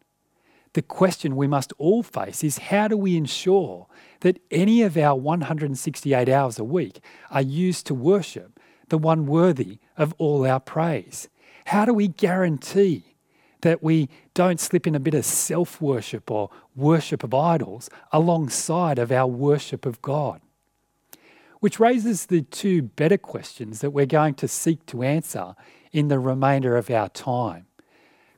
the 0.75 0.83
question 0.83 1.37
we 1.37 1.47
must 1.47 1.73
all 1.79 2.03
face 2.03 2.45
is 2.45 2.59
how 2.59 2.89
do 2.89 2.97
we 2.97 3.17
ensure 3.17 3.87
that 4.21 4.41
any 4.51 4.83
of 4.83 4.97
our 4.97 5.17
168 5.17 6.29
hours 6.29 6.59
a 6.59 6.65
week 6.65 7.01
are 7.31 7.43
used 7.43 7.87
to 7.87 7.95
worship 7.95 8.61
the 8.89 8.99
one 8.99 9.27
worthy 9.27 9.79
of 9.97 10.15
all 10.19 10.47
our 10.47 10.61
praise? 10.61 11.29
How 11.67 11.85
do 11.85 11.95
we 11.95 12.09
guarantee 12.09 13.17
that 13.63 13.83
we 13.83 14.09
don't 14.35 14.61
slip 14.61 14.87
in 14.87 14.95
a 14.95 15.01
bit 15.01 15.15
of 15.15 15.25
self 15.25 15.81
worship 15.81 16.31
or 16.31 16.51
worship 16.77 17.25
of 17.25 17.33
idols 17.33 17.89
alongside 18.13 18.99
of 18.99 19.13
our 19.13 19.27
worship 19.27 19.87
of 19.87 20.03
God? 20.03 20.41
Which 21.61 21.81
raises 21.81 22.27
the 22.27 22.43
two 22.43 22.83
better 22.83 23.17
questions 23.17 23.81
that 23.81 23.93
we're 23.93 24.07
going 24.07 24.35
to 24.35 24.49
seek 24.49 24.85
to 24.87 25.03
answer 25.03 25.55
in 25.93 26.09
the 26.09 26.19
remainder 26.19 26.77
of 26.77 26.91
our 26.91 27.09
time. 27.09 27.67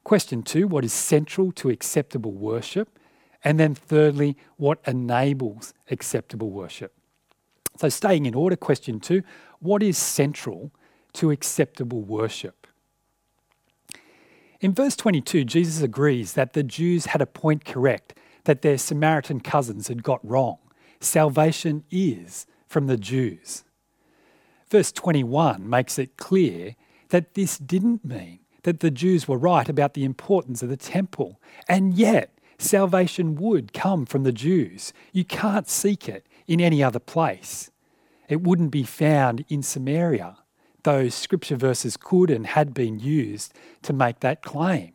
Question 0.07 0.45
two, 0.45 0.69
what 0.69 0.85
is 0.85 0.93
central 0.93 1.51
to 1.51 1.69
acceptable 1.69 2.31
worship? 2.31 2.97
And 3.43 3.59
then 3.59 3.75
thirdly, 3.75 4.37
what 4.57 4.79
enables 4.87 5.75
acceptable 5.91 6.51
worship? 6.53 6.93
So, 7.77 7.89
staying 7.89 8.25
in 8.25 8.33
order, 8.33 8.55
question 8.55 9.01
two, 9.01 9.25
what 9.59 9.83
is 9.83 9.99
central 9.99 10.71
to 11.15 11.33
acceptable 11.33 12.03
worship? 12.03 12.69
In 14.61 14.73
verse 14.73 14.95
22, 14.95 15.43
Jesus 15.43 15.83
agrees 15.83 16.35
that 16.35 16.53
the 16.53 16.63
Jews 16.63 17.07
had 17.07 17.21
a 17.21 17.27
point 17.27 17.65
correct 17.65 18.17
that 18.45 18.63
their 18.63 18.79
Samaritan 18.79 19.41
cousins 19.41 19.89
had 19.89 20.05
got 20.05 20.25
wrong. 20.25 20.59
Salvation 21.01 21.83
is 21.91 22.47
from 22.69 22.87
the 22.87 22.97
Jews. 22.97 23.65
Verse 24.71 24.93
21 24.93 25.69
makes 25.69 25.99
it 25.99 26.17
clear 26.17 26.77
that 27.09 27.35
this 27.35 27.59
didn't 27.59 28.05
mean 28.05 28.39
that 28.67 28.81
the 28.81 28.91
Jews 28.91 29.29
were 29.29 29.39
right 29.39 29.69
about 29.69 29.95
the 29.95 30.05
importance 30.05 30.61
of 30.61 30.69
the 30.69 30.77
temple. 30.77 31.41
And 31.69 31.95
yet, 31.95 32.37
salvation 32.59 33.37
would 33.37 33.73
come 33.73 34.05
from 34.05 34.25
the 34.25 34.33
Jews. 34.33 34.93
You 35.13 35.25
can't 35.25 35.69
seek 35.69 36.09
it 36.09 36.27
in 36.49 36.61
any 36.61 36.83
other 36.83 36.99
place. 36.99 37.71
It 38.29 38.43
wouldn't 38.43 38.73
be 38.73 38.83
found 38.83 39.45
in 39.49 39.63
Samaria. 39.63 40.39
though 40.87 41.09
scripture 41.09 41.57
verses 41.57 41.97
could 41.97 42.31
and 42.31 42.47
had 42.47 42.73
been 42.73 43.01
used 43.01 43.53
to 43.83 43.93
make 43.93 44.21
that 44.21 44.41
claim. 44.41 44.93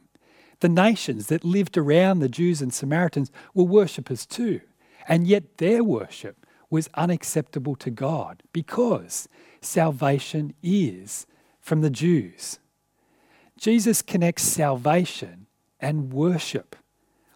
The 0.61 0.69
nations 0.69 1.27
that 1.27 1.43
lived 1.43 1.77
around 1.77 2.19
the 2.19 2.29
Jews 2.29 2.61
and 2.61 2.73
Samaritans 2.73 3.29
were 3.53 3.65
worshippers 3.65 4.25
too, 4.25 4.61
and 5.05 5.27
yet 5.27 5.57
their 5.57 5.83
worship 5.83 6.45
was 6.69 6.89
unacceptable 6.93 7.75
to 7.75 7.91
God 7.91 8.41
because 8.53 9.27
salvation 9.59 10.53
is 10.63 11.27
from 11.59 11.81
the 11.81 11.89
Jews. 11.89 12.59
Jesus 13.61 14.01
connects 14.01 14.41
salvation 14.41 15.45
and 15.79 16.11
worship. 16.11 16.75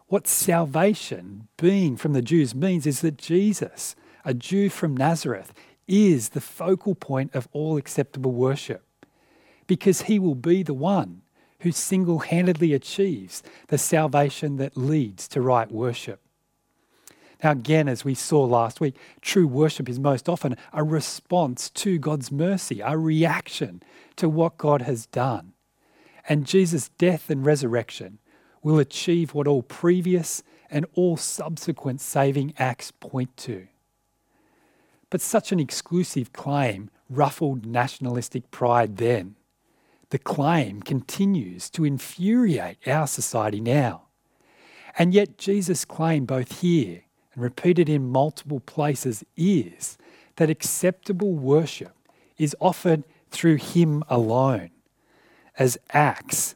What 0.07 0.25
salvation, 0.25 1.49
being 1.55 1.97
from 1.97 2.13
the 2.13 2.21
Jews, 2.23 2.55
means 2.55 2.87
is 2.87 3.01
that 3.01 3.19
Jesus, 3.19 3.95
a 4.25 4.33
Jew 4.33 4.69
from 4.71 4.97
Nazareth, 4.97 5.53
is 5.87 6.29
the 6.29 6.41
focal 6.41 6.95
point 6.95 7.35
of 7.35 7.47
all 7.51 7.77
acceptable 7.77 8.31
worship 8.31 8.83
because 9.67 10.03
he 10.03 10.17
will 10.17 10.33
be 10.33 10.63
the 10.63 10.73
one 10.73 11.21
who 11.59 11.71
single 11.71 12.17
handedly 12.17 12.73
achieves 12.73 13.43
the 13.67 13.77
salvation 13.77 14.57
that 14.57 14.75
leads 14.75 15.27
to 15.27 15.41
right 15.41 15.71
worship. 15.71 16.21
Now, 17.43 17.51
again, 17.51 17.87
as 17.87 18.03
we 18.03 18.15
saw 18.15 18.43
last 18.45 18.81
week, 18.81 18.95
true 19.21 19.45
worship 19.45 19.87
is 19.87 19.99
most 19.99 20.27
often 20.27 20.57
a 20.73 20.83
response 20.83 21.69
to 21.69 21.99
God's 21.99 22.31
mercy, 22.31 22.79
a 22.79 22.97
reaction 22.97 23.83
to 24.15 24.27
what 24.27 24.57
God 24.57 24.81
has 24.81 25.05
done 25.05 25.51
and 26.27 26.45
Jesus' 26.45 26.89
death 26.97 27.29
and 27.29 27.45
resurrection 27.45 28.19
will 28.63 28.79
achieve 28.79 29.33
what 29.33 29.47
all 29.47 29.61
previous 29.61 30.43
and 30.69 30.85
all 30.95 31.17
subsequent 31.17 32.01
saving 32.01 32.53
acts 32.57 32.91
point 32.91 33.35
to. 33.37 33.67
But 35.09 35.21
such 35.21 35.51
an 35.51 35.59
exclusive 35.59 36.33
claim 36.33 36.89
ruffled 37.09 37.65
nationalistic 37.65 38.49
pride 38.51 38.97
then. 38.97 39.35
The 40.09 40.17
claim 40.17 40.81
continues 40.81 41.69
to 41.71 41.85
infuriate 41.85 42.77
our 42.87 43.07
society 43.07 43.61
now. 43.61 44.03
And 44.97 45.13
yet, 45.13 45.37
Jesus' 45.37 45.85
claim, 45.85 46.25
both 46.25 46.61
here 46.61 47.03
and 47.33 47.43
repeated 47.43 47.89
in 47.89 48.11
multiple 48.11 48.61
places, 48.61 49.23
is 49.35 49.97
that 50.37 50.49
acceptable 50.49 51.33
worship 51.33 51.93
is 52.37 52.55
offered 52.59 53.03
through 53.29 53.57
him 53.57 54.03
alone. 54.09 54.71
As 55.57 55.77
Acts 55.91 56.55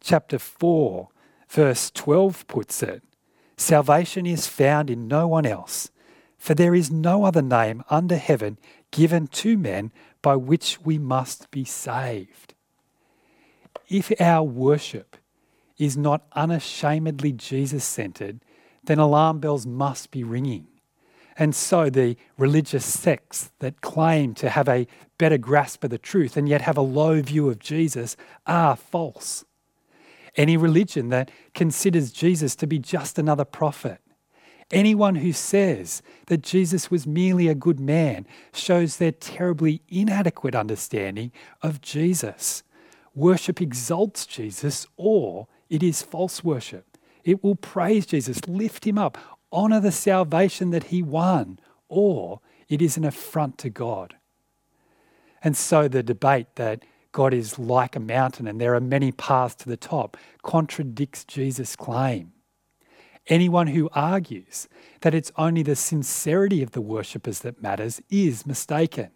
chapter 0.00 0.38
4, 0.38 1.08
verse 1.48 1.90
12 1.90 2.46
puts 2.46 2.82
it, 2.82 3.02
salvation 3.56 4.26
is 4.26 4.46
found 4.46 4.90
in 4.90 5.08
no 5.08 5.26
one 5.26 5.46
else, 5.46 5.90
for 6.36 6.54
there 6.54 6.74
is 6.74 6.90
no 6.90 7.24
other 7.24 7.42
name 7.42 7.82
under 7.88 8.16
heaven 8.16 8.58
given 8.90 9.26
to 9.28 9.56
men 9.56 9.90
by 10.20 10.36
which 10.36 10.80
we 10.82 10.98
must 10.98 11.50
be 11.50 11.64
saved. 11.64 12.54
If 13.88 14.12
our 14.20 14.42
worship 14.42 15.16
is 15.78 15.96
not 15.96 16.26
unashamedly 16.32 17.32
Jesus 17.32 17.84
centered, 17.84 18.40
then 18.84 18.98
alarm 18.98 19.40
bells 19.40 19.66
must 19.66 20.10
be 20.10 20.24
ringing. 20.24 20.66
And 21.38 21.54
so 21.54 21.90
the 21.90 22.16
religious 22.38 22.84
sects 22.84 23.50
that 23.58 23.80
claim 23.82 24.34
to 24.34 24.48
have 24.48 24.68
a 24.68 24.86
better 25.18 25.38
grasp 25.38 25.84
of 25.84 25.90
the 25.90 25.98
truth 25.98 26.36
and 26.36 26.48
yet 26.48 26.62
have 26.62 26.76
a 26.76 26.82
low 26.82 27.20
view 27.20 27.48
of 27.48 27.58
Jesus 27.58 28.16
are 28.46 28.76
false. 28.76 29.44
Any 30.36 30.56
religion 30.56 31.08
that 31.10 31.30
considers 31.54 32.10
Jesus 32.10 32.56
to 32.56 32.66
be 32.66 32.78
just 32.78 33.18
another 33.18 33.44
prophet, 33.44 34.00
anyone 34.70 35.16
who 35.16 35.32
says 35.32 36.02
that 36.26 36.42
Jesus 36.42 36.90
was 36.90 37.06
merely 37.06 37.48
a 37.48 37.54
good 37.54 37.80
man, 37.80 38.26
shows 38.52 38.96
their 38.96 39.12
terribly 39.12 39.82
inadequate 39.88 40.54
understanding 40.54 41.32
of 41.62 41.80
Jesus. 41.80 42.62
Worship 43.14 43.60
exalts 43.60 44.26
Jesus 44.26 44.86
or 44.96 45.48
it 45.70 45.82
is 45.82 46.02
false 46.02 46.44
worship. 46.44 46.98
It 47.24 47.42
will 47.42 47.56
praise 47.56 48.06
Jesus, 48.06 48.46
lift 48.46 48.86
him 48.86 48.98
up, 48.98 49.18
honor 49.56 49.80
the 49.80 49.90
salvation 49.90 50.70
that 50.70 50.84
he 50.84 51.02
won, 51.02 51.58
or 51.88 52.40
it 52.68 52.82
is 52.82 52.98
an 52.98 53.04
affront 53.04 53.56
to 53.56 53.70
God. 53.70 54.14
And 55.42 55.56
so 55.56 55.88
the 55.88 56.02
debate 56.02 56.56
that 56.56 56.84
God 57.10 57.32
is 57.32 57.58
like 57.58 57.96
a 57.96 58.00
mountain 58.00 58.46
and 58.46 58.60
there 58.60 58.74
are 58.74 58.80
many 58.80 59.10
paths 59.10 59.54
to 59.56 59.68
the 59.68 59.76
top 59.78 60.18
contradicts 60.42 61.24
Jesus' 61.24 61.74
claim. 61.74 62.32
Anyone 63.28 63.68
who 63.68 63.88
argues 63.94 64.68
that 65.00 65.14
it's 65.14 65.32
only 65.36 65.62
the 65.62 65.74
sincerity 65.74 66.62
of 66.62 66.72
the 66.72 66.82
worshippers 66.82 67.38
that 67.40 67.62
matters 67.62 68.02
is 68.10 68.46
mistaken. 68.46 69.10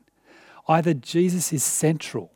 Either 0.66 0.94
Jesus 0.94 1.52
is 1.52 1.62
central 1.62 2.32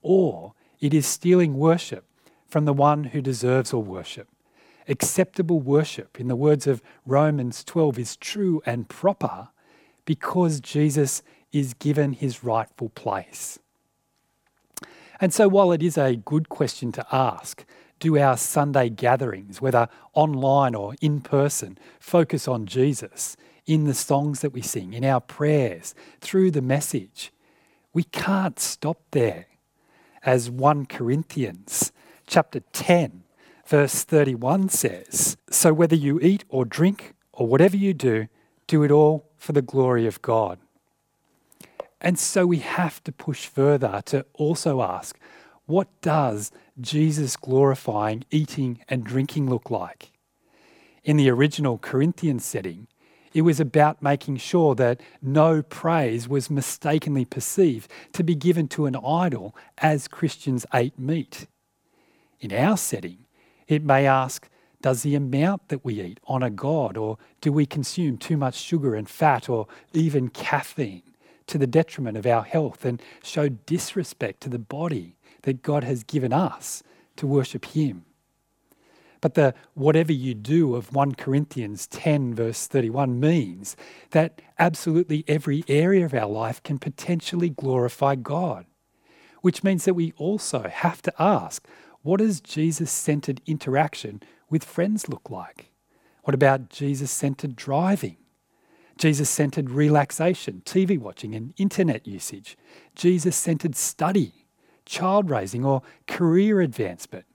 or 0.00 0.54
it 0.78 0.94
is 0.94 1.06
stealing 1.06 1.54
worship 1.54 2.04
from 2.46 2.64
the 2.64 2.72
one 2.72 3.04
who 3.04 3.20
deserves 3.20 3.72
all 3.72 3.82
worship. 3.82 4.28
Acceptable 4.88 5.60
worship, 5.60 6.18
in 6.18 6.28
the 6.28 6.36
words 6.36 6.66
of 6.66 6.82
Romans 7.04 7.62
12, 7.62 7.98
is 7.98 8.16
true 8.16 8.62
and 8.64 8.88
proper 8.88 9.48
because 10.06 10.60
Jesus 10.60 11.22
is 11.52 11.74
given 11.74 12.14
his 12.14 12.42
rightful 12.42 12.88
place. 12.88 13.58
And 15.20 15.34
so, 15.34 15.46
while 15.46 15.72
it 15.72 15.82
is 15.82 15.98
a 15.98 16.16
good 16.16 16.48
question 16.48 16.90
to 16.92 17.06
ask, 17.12 17.64
do 18.00 18.16
our 18.16 18.36
Sunday 18.36 18.88
gatherings, 18.88 19.60
whether 19.60 19.88
online 20.14 20.74
or 20.74 20.94
in 21.00 21.20
person, 21.20 21.76
focus 21.98 22.48
on 22.48 22.66
Jesus 22.66 23.36
in 23.66 23.84
the 23.84 23.94
songs 23.94 24.40
that 24.40 24.52
we 24.52 24.62
sing, 24.62 24.94
in 24.94 25.04
our 25.04 25.20
prayers, 25.20 25.94
through 26.20 26.52
the 26.52 26.62
message? 26.62 27.32
We 27.92 28.04
can't 28.04 28.58
stop 28.58 29.00
there. 29.10 29.46
As 30.22 30.50
1 30.50 30.86
Corinthians 30.86 31.92
chapter 32.26 32.60
10, 32.72 33.24
verse 33.68 34.02
31 34.02 34.70
says, 34.70 35.36
So 35.50 35.74
whether 35.74 35.94
you 35.94 36.18
eat 36.20 36.44
or 36.48 36.64
drink 36.64 37.14
or 37.32 37.46
whatever 37.46 37.76
you 37.76 37.92
do, 37.92 38.28
do 38.66 38.82
it 38.82 38.90
all 38.90 39.28
for 39.36 39.52
the 39.52 39.62
glory 39.62 40.06
of 40.06 40.22
God. 40.22 40.58
And 42.00 42.18
so 42.18 42.46
we 42.46 42.58
have 42.58 43.04
to 43.04 43.12
push 43.12 43.46
further 43.46 44.02
to 44.06 44.24
also 44.34 44.80
ask, 44.80 45.18
what 45.66 45.88
does 46.00 46.50
Jesus 46.80 47.36
glorifying 47.36 48.24
eating 48.30 48.80
and 48.88 49.04
drinking 49.04 49.50
look 49.50 49.70
like? 49.70 50.12
In 51.04 51.18
the 51.18 51.28
original 51.28 51.76
Corinthian 51.76 52.38
setting, 52.38 52.86
it 53.34 53.42
was 53.42 53.60
about 53.60 54.02
making 54.02 54.38
sure 54.38 54.74
that 54.76 55.02
no 55.20 55.60
praise 55.60 56.26
was 56.26 56.48
mistakenly 56.48 57.26
perceived 57.26 57.90
to 58.14 58.24
be 58.24 58.34
given 58.34 58.66
to 58.68 58.86
an 58.86 58.96
idol 58.96 59.54
as 59.76 60.08
Christians 60.08 60.64
ate 60.72 60.98
meat. 60.98 61.46
In 62.40 62.52
our 62.52 62.78
setting, 62.78 63.26
it 63.68 63.84
may 63.84 64.06
ask, 64.06 64.48
does 64.80 65.02
the 65.02 65.14
amount 65.14 65.68
that 65.68 65.84
we 65.84 66.00
eat 66.00 66.20
honour 66.28 66.50
God, 66.50 66.96
or 66.96 67.18
do 67.40 67.52
we 67.52 67.66
consume 67.66 68.16
too 68.16 68.36
much 68.36 68.54
sugar 68.54 68.94
and 68.94 69.08
fat, 69.08 69.48
or 69.48 69.66
even 69.92 70.28
caffeine 70.28 71.02
to 71.46 71.58
the 71.58 71.66
detriment 71.66 72.16
of 72.16 72.26
our 72.26 72.42
health 72.42 72.84
and 72.84 73.02
show 73.22 73.48
disrespect 73.48 74.40
to 74.42 74.48
the 74.48 74.58
body 74.58 75.16
that 75.42 75.62
God 75.62 75.84
has 75.84 76.02
given 76.02 76.32
us 76.32 76.82
to 77.16 77.26
worship 77.26 77.66
Him? 77.66 78.04
But 79.20 79.34
the 79.34 79.54
whatever 79.74 80.12
you 80.12 80.34
do 80.34 80.76
of 80.76 80.94
1 80.94 81.16
Corinthians 81.16 81.86
10, 81.88 82.34
verse 82.34 82.66
31, 82.66 83.18
means 83.18 83.76
that 84.10 84.40
absolutely 84.58 85.24
every 85.26 85.64
area 85.66 86.04
of 86.04 86.14
our 86.14 86.28
life 86.28 86.62
can 86.62 86.78
potentially 86.78 87.50
glorify 87.50 88.14
God, 88.14 88.66
which 89.42 89.64
means 89.64 89.84
that 89.84 89.94
we 89.94 90.12
also 90.16 90.68
have 90.68 91.02
to 91.02 91.12
ask 91.18 91.66
what 92.08 92.20
does 92.20 92.40
Jesus 92.40 92.90
centered 92.90 93.42
interaction 93.44 94.22
with 94.48 94.64
friends 94.64 95.10
look 95.10 95.28
like? 95.28 95.72
What 96.22 96.34
about 96.34 96.70
Jesus 96.70 97.10
centered 97.10 97.54
driving? 97.54 98.16
Jesus 98.96 99.28
centered 99.28 99.68
relaxation, 99.68 100.62
TV 100.64 100.98
watching, 100.98 101.34
and 101.34 101.52
internet 101.58 102.06
usage? 102.06 102.56
Jesus 102.94 103.36
centered 103.36 103.76
study, 103.76 104.46
child 104.86 105.28
raising, 105.28 105.66
or 105.66 105.82
career 106.06 106.62
advancement? 106.62 107.26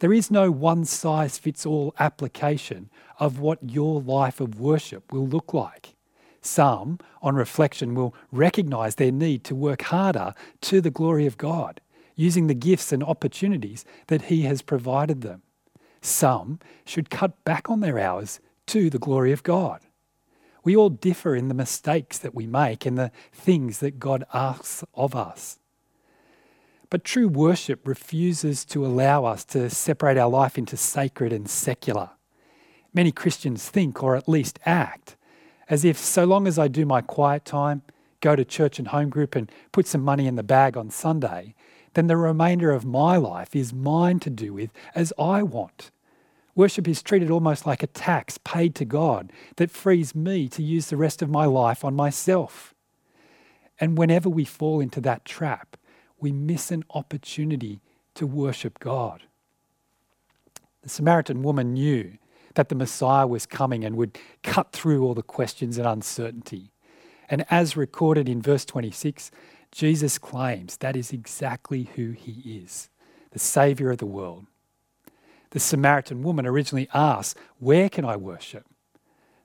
There 0.00 0.12
is 0.12 0.30
no 0.30 0.50
one 0.50 0.84
size 0.84 1.38
fits 1.38 1.64
all 1.64 1.94
application 1.98 2.90
of 3.18 3.38
what 3.38 3.70
your 3.70 4.02
life 4.02 4.38
of 4.38 4.60
worship 4.60 5.14
will 5.14 5.26
look 5.26 5.54
like. 5.54 5.94
Some, 6.42 6.98
on 7.22 7.36
reflection, 7.36 7.94
will 7.94 8.14
recognize 8.30 8.96
their 8.96 9.12
need 9.12 9.44
to 9.44 9.54
work 9.54 9.80
harder 9.80 10.34
to 10.60 10.82
the 10.82 10.90
glory 10.90 11.24
of 11.24 11.38
God 11.38 11.80
using 12.14 12.46
the 12.46 12.54
gifts 12.54 12.92
and 12.92 13.02
opportunities 13.02 13.84
that 14.08 14.22
He 14.22 14.42
has 14.42 14.62
provided 14.62 15.20
them. 15.20 15.42
Some 16.00 16.58
should 16.84 17.10
cut 17.10 17.44
back 17.44 17.70
on 17.70 17.80
their 17.80 17.98
hours 17.98 18.40
to 18.66 18.90
the 18.90 18.98
glory 18.98 19.32
of 19.32 19.42
God. 19.42 19.80
We 20.62 20.76
all 20.76 20.88
differ 20.88 21.34
in 21.34 21.48
the 21.48 21.54
mistakes 21.54 22.18
that 22.18 22.34
we 22.34 22.46
make 22.46 22.86
and 22.86 22.96
the 22.96 23.10
things 23.32 23.78
that 23.80 23.98
God 23.98 24.24
asks 24.32 24.82
of 24.94 25.14
us. 25.14 25.58
But 26.90 27.04
true 27.04 27.28
worship 27.28 27.86
refuses 27.86 28.64
to 28.66 28.86
allow 28.86 29.24
us 29.24 29.44
to 29.46 29.68
separate 29.68 30.16
our 30.16 30.30
life 30.30 30.56
into 30.56 30.76
sacred 30.76 31.32
and 31.32 31.48
secular. 31.48 32.10
Many 32.94 33.10
Christians 33.10 33.68
think, 33.68 34.02
or 34.02 34.14
at 34.14 34.28
least 34.28 34.58
act, 34.64 35.16
as 35.68 35.84
if 35.84 35.98
so 35.98 36.24
long 36.24 36.46
as 36.46 36.58
I 36.58 36.68
do 36.68 36.86
my 36.86 37.00
quiet 37.00 37.44
time, 37.44 37.82
go 38.20 38.36
to 38.36 38.44
church 38.44 38.78
and 38.78 38.88
home 38.88 39.10
group, 39.10 39.34
and 39.34 39.50
put 39.72 39.86
some 39.86 40.02
money 40.02 40.26
in 40.26 40.36
the 40.36 40.42
bag 40.42 40.76
on 40.76 40.88
Sunday, 40.88 41.54
then 41.94 42.06
the 42.06 42.16
remainder 42.16 42.70
of 42.70 42.84
my 42.84 43.16
life 43.16 43.54
is 43.54 43.72
mine 43.72 44.20
to 44.20 44.30
do 44.30 44.52
with 44.52 44.70
as 44.94 45.12
I 45.18 45.42
want. 45.42 45.90
Worship 46.54 46.86
is 46.86 47.02
treated 47.02 47.30
almost 47.30 47.66
like 47.66 47.82
a 47.82 47.88
tax 47.88 48.38
paid 48.38 48.74
to 48.76 48.84
God 48.84 49.32
that 49.56 49.70
frees 49.70 50.14
me 50.14 50.48
to 50.50 50.62
use 50.62 50.86
the 50.86 50.96
rest 50.96 51.20
of 51.20 51.30
my 51.30 51.46
life 51.46 51.84
on 51.84 51.94
myself. 51.94 52.74
And 53.80 53.98
whenever 53.98 54.28
we 54.28 54.44
fall 54.44 54.80
into 54.80 55.00
that 55.00 55.24
trap, 55.24 55.76
we 56.20 56.30
miss 56.30 56.70
an 56.70 56.84
opportunity 56.90 57.80
to 58.14 58.26
worship 58.26 58.78
God. 58.78 59.24
The 60.82 60.88
Samaritan 60.88 61.42
woman 61.42 61.72
knew 61.72 62.18
that 62.54 62.68
the 62.68 62.74
Messiah 62.76 63.26
was 63.26 63.46
coming 63.46 63.84
and 63.84 63.96
would 63.96 64.16
cut 64.42 64.70
through 64.72 65.02
all 65.02 65.14
the 65.14 65.22
questions 65.22 65.76
and 65.76 65.86
uncertainty. 65.86 66.70
And 67.28 67.44
as 67.50 67.76
recorded 67.76 68.28
in 68.28 68.42
verse 68.42 68.64
26, 68.64 69.30
Jesus 69.72 70.18
claims 70.18 70.76
that 70.78 70.96
is 70.96 71.12
exactly 71.12 71.90
who 71.96 72.12
he 72.12 72.60
is 72.62 72.88
the 73.32 73.40
Saviour 73.40 73.90
of 73.90 73.98
the 73.98 74.06
world. 74.06 74.46
The 75.50 75.58
Samaritan 75.58 76.22
woman 76.22 76.46
originally 76.46 76.88
asked, 76.94 77.36
Where 77.58 77.88
can 77.88 78.04
I 78.04 78.14
worship? 78.14 78.64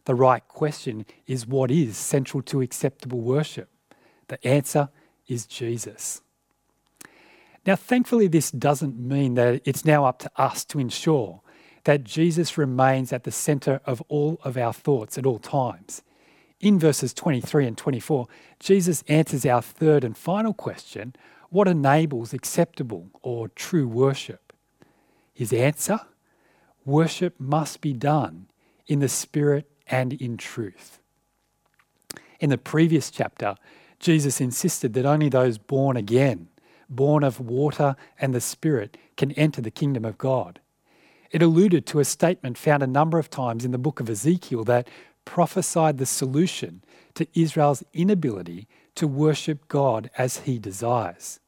The 0.06 0.16
right 0.16 0.48
question 0.48 1.06
is 1.26 1.48
what 1.48 1.72
is 1.72 1.98
central 1.98 2.42
to 2.44 2.62
acceptable 2.62 3.22
worship? 3.22 3.70
The 4.28 4.46
answer 4.48 4.90
is 5.28 5.46
Jesus. 5.46 6.22
Now, 7.66 7.76
thankfully, 7.76 8.28
this 8.28 8.52
doesn't 8.52 8.98
mean 9.00 9.36
that 9.36 9.62
it's 9.66 9.86
now 9.86 10.06
up 10.06 10.20
to 10.20 10.32
us 10.36 10.66
to 10.66 10.80
ensure 10.80 11.42
that 11.84 12.04
Jesus 12.04 12.58
remains 12.58 13.12
at 13.12 13.24
the 13.24 13.32
centre 13.32 13.82
of 13.86 14.02
all 14.08 14.40
of 14.44 14.58
our 14.58 14.74
thoughts 14.74 15.18
at 15.18 15.26
all 15.26 15.40
times 15.40 16.02
in 16.60 16.80
verses 16.80 17.14
23 17.14 17.68
and 17.68 17.78
24, 17.78 18.28
Jesus 18.60 19.04
answers 19.08 19.46
our 19.46 19.62
third 19.62 20.04
and 20.04 20.18
final 20.18 20.54
question 20.54 21.16
what 21.50 21.68
enables 21.68 22.34
acceptable 22.34 23.10
or 23.24 23.48
true 23.48 23.88
worship? 23.88 24.54
His 25.34 25.52
answer 25.52 26.00
worship 26.86 27.40
must 27.40 27.82
be 27.82 27.94
done 27.94 28.48
in 28.88 29.00
the 29.00 29.10
Spirit 29.10 29.70
and 29.88 30.14
in 30.14 30.38
truth. 30.38 31.00
In 32.40 32.50
the 32.50 32.58
previous 32.58 33.10
chapter, 33.10 33.56
Jesus 34.00 34.40
insisted 34.40 34.94
that 34.94 35.06
only 35.06 35.30
those 35.30 35.58
born 35.58 35.98
again 35.98 36.50
born 36.90 37.24
of 37.24 37.40
water 37.40 37.96
and 38.20 38.34
the 38.34 38.42
Spirit, 38.42 38.98
can 39.16 39.32
enter 39.34 39.62
the 39.62 39.72
kingdom 39.72 40.04
of 40.04 40.18
God. 40.18 40.60
It 41.32 41.44
alluded 41.44 41.86
to 41.88 42.00
a 42.00 42.06
statement 42.06 42.58
found 42.58 42.82
a 42.82 42.88
number 42.88 43.20
of 43.20 43.30
times 43.30 43.64
in 43.64 43.72
the 43.72 43.78
book 43.78 44.00
of 44.00 44.10
Ezekiel 44.10 44.64
that 44.64 44.88
prophesied 45.30 46.00
the 46.00 46.08
solution 46.08 46.84
to 47.14 47.28
Israel's 47.40 47.84
inability 47.94 48.68
to 48.96 49.08
worship 49.08 49.68
God 49.68 50.10
as 50.18 50.38
he 50.40 50.58
desires. 50.58 51.40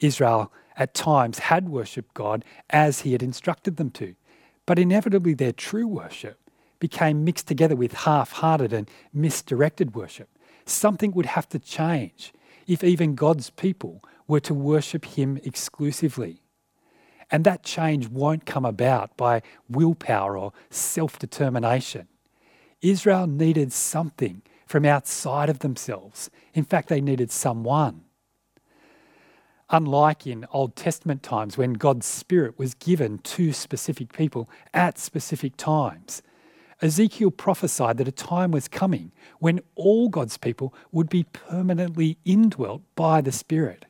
Israel 0.00 0.50
at 0.78 0.94
times 0.94 1.40
had 1.40 1.68
worshipped 1.68 2.14
God 2.14 2.42
as 2.70 3.02
he 3.02 3.12
had 3.12 3.22
instructed 3.22 3.76
them 3.76 3.90
to, 3.90 4.14
but 4.64 4.78
inevitably 4.78 5.34
their 5.34 5.52
true 5.52 5.86
worship 5.86 6.38
became 6.78 7.22
mixed 7.22 7.46
together 7.46 7.76
with 7.76 7.92
half 7.92 8.32
hearted 8.32 8.72
and 8.72 8.90
misdirected 9.12 9.94
worship. 9.94 10.30
Something 10.64 11.12
would 11.12 11.26
have 11.26 11.50
to 11.50 11.58
change 11.58 12.32
if 12.66 12.82
even 12.82 13.14
God's 13.14 13.50
people 13.50 14.02
were 14.26 14.40
to 14.40 14.54
worship 14.54 15.04
him 15.04 15.38
exclusively. 15.44 16.40
And 17.30 17.44
that 17.44 17.62
change 17.62 18.08
won't 18.08 18.46
come 18.46 18.64
about 18.64 19.18
by 19.18 19.42
willpower 19.68 20.38
or 20.38 20.54
self 20.70 21.18
determination. 21.18 22.08
Israel 22.82 23.26
needed 23.26 23.72
something 23.72 24.42
from 24.66 24.84
outside 24.84 25.48
of 25.48 25.60
themselves. 25.60 26.30
In 26.52 26.64
fact, 26.64 26.88
they 26.88 27.00
needed 27.00 27.30
someone. 27.30 28.02
Unlike 29.70 30.26
in 30.26 30.46
Old 30.52 30.76
Testament 30.76 31.22
times 31.22 31.56
when 31.56 31.74
God's 31.74 32.04
Spirit 32.04 32.58
was 32.58 32.74
given 32.74 33.18
to 33.18 33.52
specific 33.52 34.12
people 34.12 34.50
at 34.74 34.98
specific 34.98 35.56
times, 35.56 36.22
Ezekiel 36.82 37.30
prophesied 37.30 37.96
that 37.98 38.08
a 38.08 38.12
time 38.12 38.50
was 38.50 38.66
coming 38.66 39.12
when 39.38 39.60
all 39.76 40.08
God's 40.08 40.36
people 40.36 40.74
would 40.90 41.08
be 41.08 41.24
permanently 41.24 42.18
indwelt 42.24 42.82
by 42.96 43.20
the 43.20 43.32
Spirit. 43.32 43.86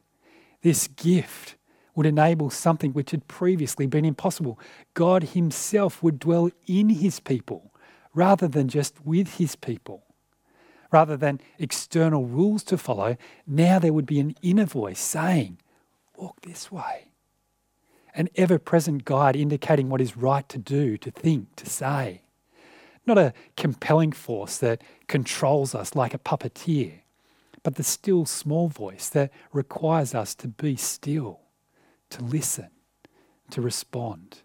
This 0.60 0.86
gift 0.86 1.56
would 1.94 2.06
enable 2.06 2.50
something 2.50 2.92
which 2.92 3.10
had 3.10 3.26
previously 3.26 3.86
been 3.86 4.04
impossible. 4.04 4.60
God 4.94 5.22
Himself 5.24 6.02
would 6.02 6.18
dwell 6.18 6.50
in 6.66 6.90
His 6.90 7.18
people 7.18 7.71
rather 8.14 8.48
than 8.48 8.68
just 8.68 9.04
with 9.04 9.36
His 9.36 9.56
people. 9.56 10.04
Rather 10.90 11.16
than 11.16 11.40
external 11.58 12.26
rules 12.26 12.62
to 12.64 12.76
follow, 12.76 13.16
now 13.46 13.78
there 13.78 13.92
would 13.92 14.06
be 14.06 14.20
an 14.20 14.34
inner 14.42 14.66
voice 14.66 15.00
saying, 15.00 15.58
Walk 16.16 16.42
this 16.42 16.70
way. 16.70 17.08
An 18.14 18.28
ever 18.36 18.58
present 18.58 19.06
guide 19.06 19.34
indicating 19.34 19.88
what 19.88 20.02
is 20.02 20.16
right 20.16 20.46
to 20.50 20.58
do, 20.58 20.98
to 20.98 21.10
think, 21.10 21.56
to 21.56 21.68
say. 21.68 22.22
Not 23.06 23.16
a 23.16 23.32
compelling 23.56 24.12
force 24.12 24.58
that 24.58 24.82
controls 25.08 25.74
us 25.74 25.96
like 25.96 26.12
a 26.12 26.18
puppeteer, 26.18 27.00
but 27.62 27.76
the 27.76 27.82
still 27.82 28.26
small 28.26 28.68
voice 28.68 29.08
that 29.08 29.32
requires 29.52 30.14
us 30.14 30.34
to 30.36 30.48
be 30.48 30.76
still 30.76 31.40
to 32.12 32.22
listen, 32.22 32.68
to 33.50 33.60
respond, 33.60 34.42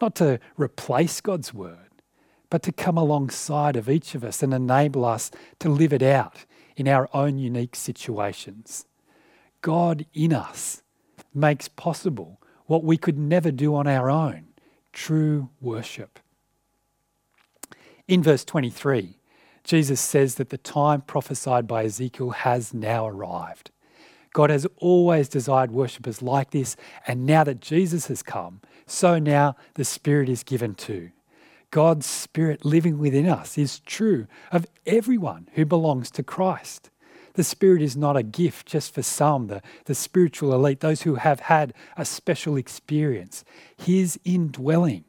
not 0.00 0.16
to 0.16 0.40
replace 0.56 1.20
God's 1.20 1.54
word, 1.54 1.93
but 2.50 2.62
to 2.62 2.72
come 2.72 2.96
alongside 2.96 3.76
of 3.76 3.88
each 3.88 4.14
of 4.14 4.24
us 4.24 4.42
and 4.42 4.52
enable 4.54 5.04
us 5.04 5.30
to 5.60 5.68
live 5.68 5.92
it 5.92 6.02
out 6.02 6.44
in 6.76 6.88
our 6.88 7.08
own 7.12 7.38
unique 7.38 7.76
situations. 7.76 8.86
God 9.60 10.06
in 10.12 10.32
us 10.32 10.82
makes 11.32 11.68
possible 11.68 12.40
what 12.66 12.84
we 12.84 12.96
could 12.96 13.18
never 13.18 13.50
do 13.50 13.74
on 13.74 13.86
our 13.86 14.10
own 14.10 14.46
true 14.92 15.50
worship. 15.60 16.18
In 18.06 18.22
verse 18.22 18.44
23, 18.44 19.18
Jesus 19.64 20.00
says 20.00 20.36
that 20.36 20.50
the 20.50 20.58
time 20.58 21.00
prophesied 21.00 21.66
by 21.66 21.84
Ezekiel 21.84 22.30
has 22.30 22.74
now 22.74 23.08
arrived. 23.08 23.70
God 24.34 24.50
has 24.50 24.66
always 24.76 25.28
desired 25.28 25.70
worshippers 25.70 26.20
like 26.20 26.50
this, 26.50 26.76
and 27.06 27.24
now 27.24 27.44
that 27.44 27.60
Jesus 27.60 28.08
has 28.08 28.22
come, 28.22 28.60
so 28.86 29.18
now 29.18 29.56
the 29.74 29.84
Spirit 29.84 30.28
is 30.28 30.42
given 30.42 30.74
too. 30.74 31.10
God's 31.74 32.06
Spirit 32.06 32.64
living 32.64 32.98
within 32.98 33.28
us 33.28 33.58
is 33.58 33.80
true 33.80 34.28
of 34.52 34.64
everyone 34.86 35.48
who 35.54 35.64
belongs 35.64 36.08
to 36.12 36.22
Christ. 36.22 36.88
The 37.32 37.42
Spirit 37.42 37.82
is 37.82 37.96
not 37.96 38.16
a 38.16 38.22
gift 38.22 38.68
just 38.68 38.94
for 38.94 39.02
some, 39.02 39.48
the, 39.48 39.60
the 39.86 39.94
spiritual 39.96 40.54
elite, 40.54 40.78
those 40.78 41.02
who 41.02 41.16
have 41.16 41.40
had 41.40 41.74
a 41.96 42.04
special 42.04 42.54
experience. 42.54 43.44
His 43.76 44.20
indwelling 44.24 45.02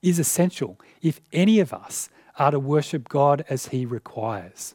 is 0.00 0.18
essential 0.18 0.80
if 1.02 1.20
any 1.34 1.60
of 1.60 1.74
us 1.74 2.08
are 2.38 2.52
to 2.52 2.58
worship 2.58 3.10
God 3.10 3.44
as 3.50 3.66
He 3.66 3.84
requires. 3.84 4.74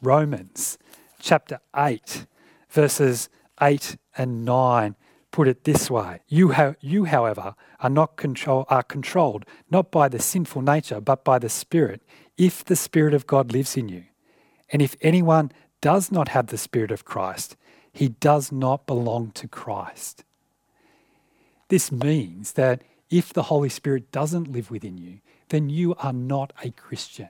Romans 0.00 0.78
chapter 1.18 1.58
8 1.74 2.24
verses 2.70 3.28
8 3.60 3.96
and 4.16 4.44
9 4.44 4.94
put 5.36 5.48
it 5.48 5.64
this 5.64 5.90
way 5.90 6.18
you, 6.28 6.48
have, 6.48 6.76
you 6.80 7.04
however, 7.04 7.54
are, 7.80 7.90
not 7.90 8.16
control, 8.16 8.64
are 8.70 8.82
controlled 8.82 9.44
not 9.70 9.90
by 9.90 10.08
the 10.08 10.18
sinful 10.18 10.62
nature, 10.62 10.98
but 10.98 11.24
by 11.24 11.38
the 11.38 11.50
Spirit, 11.50 12.00
if 12.38 12.64
the 12.64 12.74
Spirit 12.74 13.12
of 13.12 13.26
God 13.26 13.52
lives 13.52 13.76
in 13.76 13.90
you. 13.90 14.04
And 14.70 14.80
if 14.80 14.96
anyone 15.02 15.52
does 15.82 16.10
not 16.10 16.28
have 16.28 16.46
the 16.46 16.56
Spirit 16.56 16.90
of 16.90 17.04
Christ, 17.04 17.54
he 17.92 18.08
does 18.08 18.50
not 18.50 18.86
belong 18.86 19.30
to 19.32 19.46
Christ. 19.46 20.24
This 21.68 21.92
means 21.92 22.52
that 22.52 22.80
if 23.10 23.34
the 23.34 23.50
Holy 23.52 23.68
Spirit 23.68 24.10
doesn't 24.10 24.50
live 24.50 24.70
within 24.70 24.96
you, 24.96 25.20
then 25.50 25.68
you 25.68 25.94
are 25.96 26.14
not 26.14 26.54
a 26.64 26.70
Christian. 26.70 27.28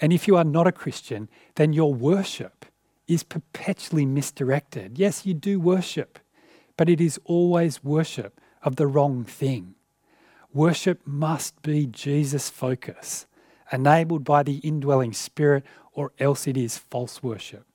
And 0.00 0.12
if 0.12 0.26
you 0.26 0.36
are 0.36 0.50
not 0.56 0.66
a 0.66 0.72
Christian, 0.72 1.28
then 1.54 1.72
your 1.72 1.94
worship 1.94 2.66
is 3.06 3.22
perpetually 3.22 4.06
misdirected. 4.06 4.98
Yes, 4.98 5.24
you 5.24 5.34
do 5.34 5.60
worship, 5.60 6.18
but 6.76 6.88
it 6.88 7.00
is 7.00 7.20
always 7.24 7.82
worship 7.82 8.40
of 8.62 8.76
the 8.76 8.86
wrong 8.86 9.24
thing. 9.24 9.74
Worship 10.52 11.00
must 11.06 11.60
be 11.62 11.86
Jesus' 11.86 12.48
focus, 12.48 13.26
enabled 13.70 14.24
by 14.24 14.42
the 14.42 14.56
indwelling 14.58 15.12
Spirit, 15.12 15.64
or 15.92 16.12
else 16.18 16.46
it 16.46 16.56
is 16.56 16.78
false 16.78 17.22
worship. 17.22 17.66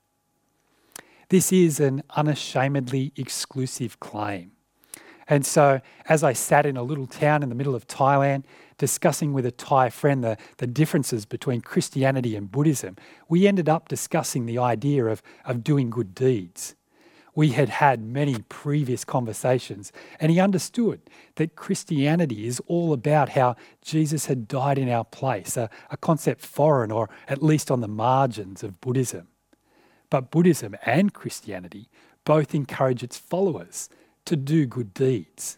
This 1.29 1.51
is 1.53 1.79
an 1.79 2.03
unashamedly 2.15 3.13
exclusive 3.15 3.99
claim. 3.99 4.51
And 5.27 5.45
so, 5.45 5.79
as 6.09 6.23
I 6.23 6.33
sat 6.33 6.65
in 6.65 6.75
a 6.75 6.83
little 6.83 7.07
town 7.07 7.41
in 7.41 7.47
the 7.47 7.55
middle 7.55 7.73
of 7.73 7.87
Thailand, 7.87 8.43
discussing 8.77 9.31
with 9.31 9.45
a 9.45 9.51
Thai 9.51 9.89
friend 9.89 10.23
the, 10.23 10.37
the 10.57 10.67
differences 10.67 11.25
between 11.25 11.61
Christianity 11.61 12.35
and 12.35 12.51
Buddhism, 12.51 12.97
we 13.29 13.47
ended 13.47 13.69
up 13.69 13.87
discussing 13.87 14.45
the 14.45 14.57
idea 14.57 15.05
of, 15.05 15.21
of 15.45 15.63
doing 15.63 15.89
good 15.89 16.13
deeds. 16.13 16.75
We 17.33 17.49
had 17.49 17.69
had 17.69 18.03
many 18.03 18.39
previous 18.49 19.05
conversations, 19.05 19.93
and 20.19 20.31
he 20.31 20.39
understood 20.39 21.01
that 21.35 21.55
Christianity 21.55 22.45
is 22.45 22.61
all 22.67 22.91
about 22.91 23.29
how 23.29 23.55
Jesus 23.81 24.25
had 24.25 24.47
died 24.47 24.77
in 24.77 24.89
our 24.89 25.05
place, 25.05 25.55
a, 25.55 25.69
a 25.89 25.97
concept 25.97 26.41
foreign 26.41 26.91
or 26.91 27.09
at 27.27 27.41
least 27.41 27.71
on 27.71 27.79
the 27.79 27.87
margins 27.87 28.63
of 28.63 28.81
Buddhism. 28.81 29.27
But 30.09 30.29
Buddhism 30.29 30.75
and 30.85 31.13
Christianity 31.13 31.89
both 32.25 32.53
encourage 32.53 33.01
its 33.01 33.17
followers 33.17 33.89
to 34.25 34.35
do 34.35 34.65
good 34.65 34.93
deeds. 34.93 35.57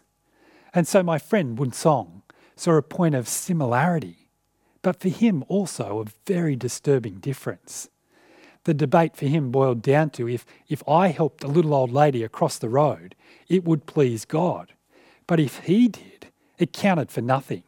And 0.72 0.86
so 0.86 1.02
my 1.02 1.18
friend 1.18 1.58
Wun 1.58 1.72
Song 1.72 2.22
saw 2.56 2.76
a 2.76 2.82
point 2.82 3.16
of 3.16 3.28
similarity, 3.28 4.28
but 4.82 5.00
for 5.00 5.08
him 5.08 5.44
also 5.48 6.00
a 6.00 6.10
very 6.26 6.54
disturbing 6.54 7.16
difference. 7.16 7.88
The 8.64 8.74
debate 8.74 9.16
for 9.16 9.26
him 9.26 9.50
boiled 9.50 9.82
down 9.82 10.10
to 10.10 10.28
if, 10.28 10.46
if 10.68 10.82
I 10.88 11.08
helped 11.08 11.44
a 11.44 11.48
little 11.48 11.74
old 11.74 11.92
lady 11.92 12.22
across 12.22 12.58
the 12.58 12.68
road, 12.68 13.14
it 13.48 13.64
would 13.64 13.86
please 13.86 14.24
God. 14.24 14.72
But 15.26 15.40
if 15.40 15.60
he 15.60 15.88
did, 15.88 16.28
it 16.58 16.72
counted 16.72 17.10
for 17.10 17.20
nothing. 17.20 17.64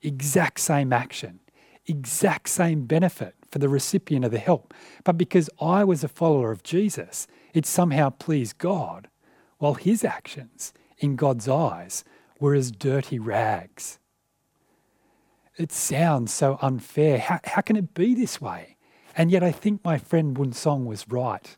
Exact 0.00 0.60
same 0.60 0.92
action, 0.92 1.40
exact 1.86 2.48
same 2.48 2.86
benefit 2.86 3.34
for 3.50 3.58
the 3.58 3.68
recipient 3.68 4.24
of 4.24 4.30
the 4.30 4.38
help. 4.38 4.72
But 5.04 5.18
because 5.18 5.50
I 5.60 5.84
was 5.84 6.02
a 6.02 6.08
follower 6.08 6.50
of 6.50 6.62
Jesus, 6.62 7.26
it 7.52 7.66
somehow 7.66 8.10
pleased 8.10 8.58
God 8.58 9.08
while 9.58 9.74
his 9.74 10.04
actions, 10.04 10.72
in 10.98 11.16
God's 11.16 11.48
eyes, 11.48 12.04
were 12.40 12.54
as 12.54 12.72
dirty 12.72 13.18
rags. 13.18 13.98
It 15.56 15.70
sounds 15.70 16.32
so 16.32 16.58
unfair. 16.60 17.18
How, 17.18 17.40
how 17.44 17.60
can 17.60 17.76
it 17.76 17.94
be 17.94 18.14
this 18.14 18.40
way? 18.40 18.76
And 19.16 19.30
yet 19.30 19.42
I 19.42 19.52
think 19.52 19.84
my 19.84 19.98
friend 19.98 20.36
Wun 20.36 20.52
Song 20.52 20.86
was 20.86 21.08
right. 21.08 21.56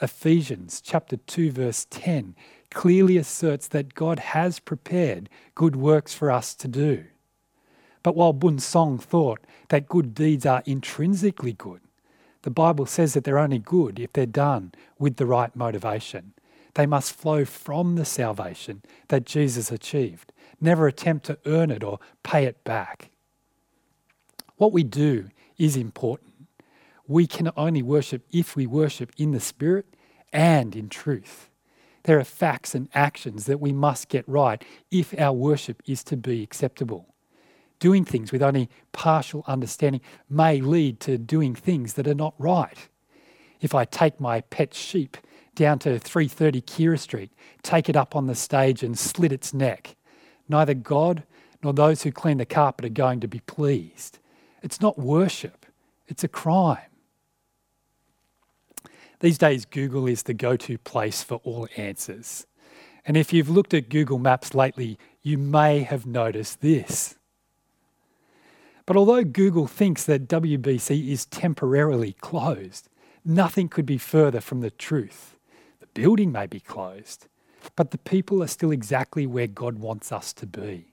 Ephesians 0.00 0.80
chapter 0.80 1.16
2 1.16 1.50
verse 1.50 1.86
10 1.90 2.36
clearly 2.70 3.16
asserts 3.16 3.66
that 3.68 3.94
God 3.94 4.18
has 4.18 4.60
prepared 4.60 5.28
good 5.54 5.74
works 5.74 6.14
for 6.14 6.30
us 6.30 6.54
to 6.56 6.68
do. 6.68 7.04
But 8.02 8.14
while 8.14 8.32
Bun 8.32 8.58
Song 8.58 8.98
thought 8.98 9.40
that 9.68 9.88
good 9.88 10.14
deeds 10.14 10.46
are 10.46 10.62
intrinsically 10.66 11.52
good, 11.52 11.80
the 12.42 12.50
Bible 12.50 12.86
says 12.86 13.14
that 13.14 13.24
they're 13.24 13.38
only 13.38 13.58
good 13.58 13.98
if 13.98 14.12
they're 14.12 14.26
done 14.26 14.72
with 14.98 15.16
the 15.16 15.26
right 15.26 15.54
motivation. 15.56 16.32
They 16.74 16.86
must 16.86 17.12
flow 17.12 17.44
from 17.44 17.96
the 17.96 18.04
salvation 18.04 18.82
that 19.08 19.26
Jesus 19.26 19.72
achieved. 19.72 20.32
Never 20.60 20.86
attempt 20.86 21.26
to 21.26 21.38
earn 21.44 21.70
it 21.70 21.82
or 21.82 21.98
pay 22.22 22.44
it 22.44 22.62
back. 22.62 23.10
What 24.56 24.72
we 24.72 24.84
do 24.84 25.28
is 25.56 25.76
important. 25.76 26.27
We 27.08 27.26
can 27.26 27.50
only 27.56 27.82
worship 27.82 28.22
if 28.30 28.54
we 28.54 28.66
worship 28.66 29.12
in 29.16 29.32
the 29.32 29.40
Spirit 29.40 29.86
and 30.32 30.76
in 30.76 30.90
truth. 30.90 31.48
There 32.04 32.20
are 32.20 32.24
facts 32.24 32.74
and 32.74 32.88
actions 32.94 33.46
that 33.46 33.60
we 33.60 33.72
must 33.72 34.08
get 34.08 34.28
right 34.28 34.62
if 34.90 35.18
our 35.18 35.32
worship 35.32 35.82
is 35.86 36.04
to 36.04 36.16
be 36.16 36.42
acceptable. 36.42 37.14
Doing 37.80 38.04
things 38.04 38.30
with 38.30 38.42
only 38.42 38.68
partial 38.92 39.42
understanding 39.46 40.00
may 40.28 40.60
lead 40.60 41.00
to 41.00 41.16
doing 41.16 41.54
things 41.54 41.94
that 41.94 42.06
are 42.06 42.14
not 42.14 42.34
right. 42.38 42.88
If 43.60 43.74
I 43.74 43.84
take 43.84 44.20
my 44.20 44.42
pet 44.42 44.74
sheep 44.74 45.16
down 45.54 45.78
to 45.80 45.98
330 45.98 46.60
Keira 46.62 46.98
Street, 46.98 47.32
take 47.62 47.88
it 47.88 47.96
up 47.96 48.14
on 48.14 48.26
the 48.26 48.34
stage 48.34 48.82
and 48.82 48.98
slit 48.98 49.32
its 49.32 49.54
neck, 49.54 49.96
neither 50.48 50.74
God 50.74 51.24
nor 51.62 51.72
those 51.72 52.02
who 52.02 52.12
clean 52.12 52.38
the 52.38 52.46
carpet 52.46 52.84
are 52.84 52.90
going 52.90 53.20
to 53.20 53.28
be 53.28 53.40
pleased. 53.40 54.18
It's 54.62 54.80
not 54.80 54.98
worship, 54.98 55.66
it's 56.06 56.22
a 56.22 56.28
crime. 56.28 56.87
These 59.20 59.38
days, 59.38 59.64
Google 59.64 60.06
is 60.06 60.22
the 60.22 60.34
go 60.34 60.56
to 60.56 60.78
place 60.78 61.22
for 61.22 61.36
all 61.44 61.68
answers. 61.76 62.46
And 63.04 63.16
if 63.16 63.32
you've 63.32 63.48
looked 63.48 63.74
at 63.74 63.88
Google 63.88 64.18
Maps 64.18 64.54
lately, 64.54 64.98
you 65.22 65.38
may 65.38 65.80
have 65.80 66.06
noticed 66.06 66.60
this. 66.60 67.16
But 68.86 68.96
although 68.96 69.24
Google 69.24 69.66
thinks 69.66 70.04
that 70.04 70.28
WBC 70.28 71.08
is 71.08 71.26
temporarily 71.26 72.12
closed, 72.20 72.88
nothing 73.24 73.68
could 73.68 73.86
be 73.86 73.98
further 73.98 74.40
from 74.40 74.60
the 74.60 74.70
truth. 74.70 75.36
The 75.80 75.88
building 75.88 76.32
may 76.32 76.46
be 76.46 76.60
closed, 76.60 77.26
but 77.76 77.90
the 77.90 77.98
people 77.98 78.42
are 78.42 78.46
still 78.46 78.70
exactly 78.70 79.26
where 79.26 79.46
God 79.46 79.78
wants 79.78 80.12
us 80.12 80.32
to 80.34 80.46
be. 80.46 80.92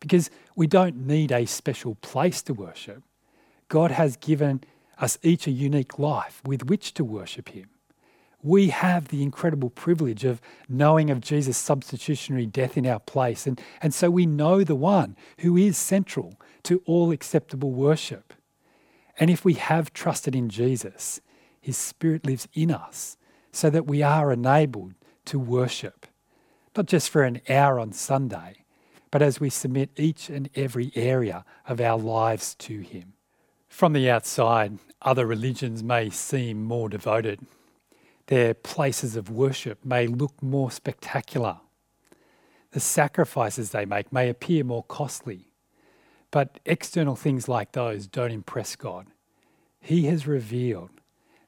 Because 0.00 0.30
we 0.54 0.66
don't 0.66 1.06
need 1.06 1.32
a 1.32 1.46
special 1.46 1.94
place 1.96 2.42
to 2.42 2.54
worship. 2.54 3.02
God 3.68 3.90
has 3.90 4.16
given 4.16 4.62
us 4.98 5.18
each 5.22 5.46
a 5.46 5.50
unique 5.50 5.98
life 5.98 6.40
with 6.44 6.66
which 6.66 6.94
to 6.94 7.04
worship 7.04 7.50
Him. 7.50 7.70
We 8.42 8.68
have 8.68 9.08
the 9.08 9.22
incredible 9.22 9.70
privilege 9.70 10.24
of 10.24 10.40
knowing 10.68 11.08
of 11.08 11.20
Jesus' 11.20 11.56
substitutionary 11.56 12.44
death 12.44 12.76
in 12.76 12.86
our 12.86 13.00
place, 13.00 13.46
and, 13.46 13.58
and 13.80 13.94
so 13.94 14.10
we 14.10 14.26
know 14.26 14.62
the 14.62 14.74
one 14.74 15.16
who 15.38 15.56
is 15.56 15.78
central 15.78 16.38
to 16.64 16.82
all 16.84 17.10
acceptable 17.10 17.72
worship. 17.72 18.34
And 19.18 19.30
if 19.30 19.44
we 19.44 19.54
have 19.54 19.94
trusted 19.94 20.36
in 20.36 20.50
Jesus, 20.50 21.22
His 21.60 21.78
Spirit 21.78 22.26
lives 22.26 22.46
in 22.52 22.70
us 22.70 23.16
so 23.50 23.70
that 23.70 23.86
we 23.86 24.02
are 24.02 24.30
enabled 24.30 24.92
to 25.26 25.38
worship, 25.38 26.06
not 26.76 26.86
just 26.86 27.08
for 27.08 27.22
an 27.22 27.40
hour 27.48 27.80
on 27.80 27.92
Sunday, 27.92 28.64
but 29.10 29.22
as 29.22 29.40
we 29.40 29.48
submit 29.48 29.90
each 29.96 30.28
and 30.28 30.50
every 30.54 30.92
area 30.94 31.46
of 31.66 31.80
our 31.80 31.98
lives 31.98 32.54
to 32.56 32.80
Him. 32.80 33.13
From 33.74 33.92
the 33.92 34.08
outside, 34.08 34.78
other 35.02 35.26
religions 35.26 35.82
may 35.82 36.08
seem 36.08 36.62
more 36.62 36.88
devoted. 36.88 37.40
Their 38.28 38.54
places 38.54 39.16
of 39.16 39.30
worship 39.30 39.84
may 39.84 40.06
look 40.06 40.40
more 40.40 40.70
spectacular. 40.70 41.56
The 42.70 42.78
sacrifices 42.78 43.70
they 43.70 43.84
make 43.84 44.12
may 44.12 44.28
appear 44.28 44.62
more 44.62 44.84
costly. 44.84 45.48
But 46.30 46.60
external 46.64 47.16
things 47.16 47.48
like 47.48 47.72
those 47.72 48.06
don't 48.06 48.30
impress 48.30 48.76
God. 48.76 49.08
He 49.80 50.04
has 50.04 50.24
revealed 50.24 50.90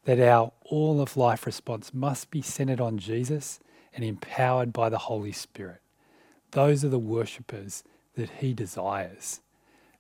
that 0.02 0.18
our 0.18 0.50
all 0.64 1.00
of 1.00 1.16
life 1.16 1.46
response 1.46 1.94
must 1.94 2.32
be 2.32 2.42
centered 2.42 2.80
on 2.80 2.98
Jesus 2.98 3.60
and 3.94 4.04
empowered 4.04 4.72
by 4.72 4.88
the 4.88 4.98
Holy 4.98 5.30
Spirit. 5.30 5.80
Those 6.50 6.84
are 6.84 6.88
the 6.88 6.98
worshippers 6.98 7.84
that 8.16 8.30
He 8.40 8.52
desires. 8.52 9.42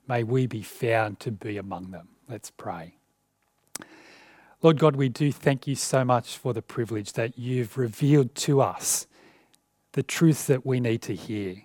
May 0.08 0.24
we 0.24 0.48
be 0.48 0.62
found 0.62 1.20
to 1.20 1.30
be 1.30 1.56
among 1.56 1.92
them. 1.92 2.08
Let's 2.28 2.50
pray. 2.50 2.96
Lord 4.60 4.80
God, 4.80 4.96
we 4.96 5.08
do 5.08 5.30
thank 5.30 5.68
you 5.68 5.76
so 5.76 6.04
much 6.04 6.36
for 6.36 6.52
the 6.52 6.62
privilege 6.62 7.12
that 7.12 7.38
you've 7.38 7.78
revealed 7.78 8.34
to 8.36 8.60
us 8.60 9.06
the 9.92 10.02
truth 10.02 10.48
that 10.48 10.66
we 10.66 10.80
need 10.80 11.02
to 11.02 11.14
hear. 11.14 11.62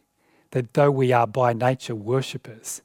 That 0.51 0.73
though 0.73 0.91
we 0.91 1.11
are 1.11 1.25
by 1.25 1.53
nature 1.53 1.95
worshippers, 1.95 2.81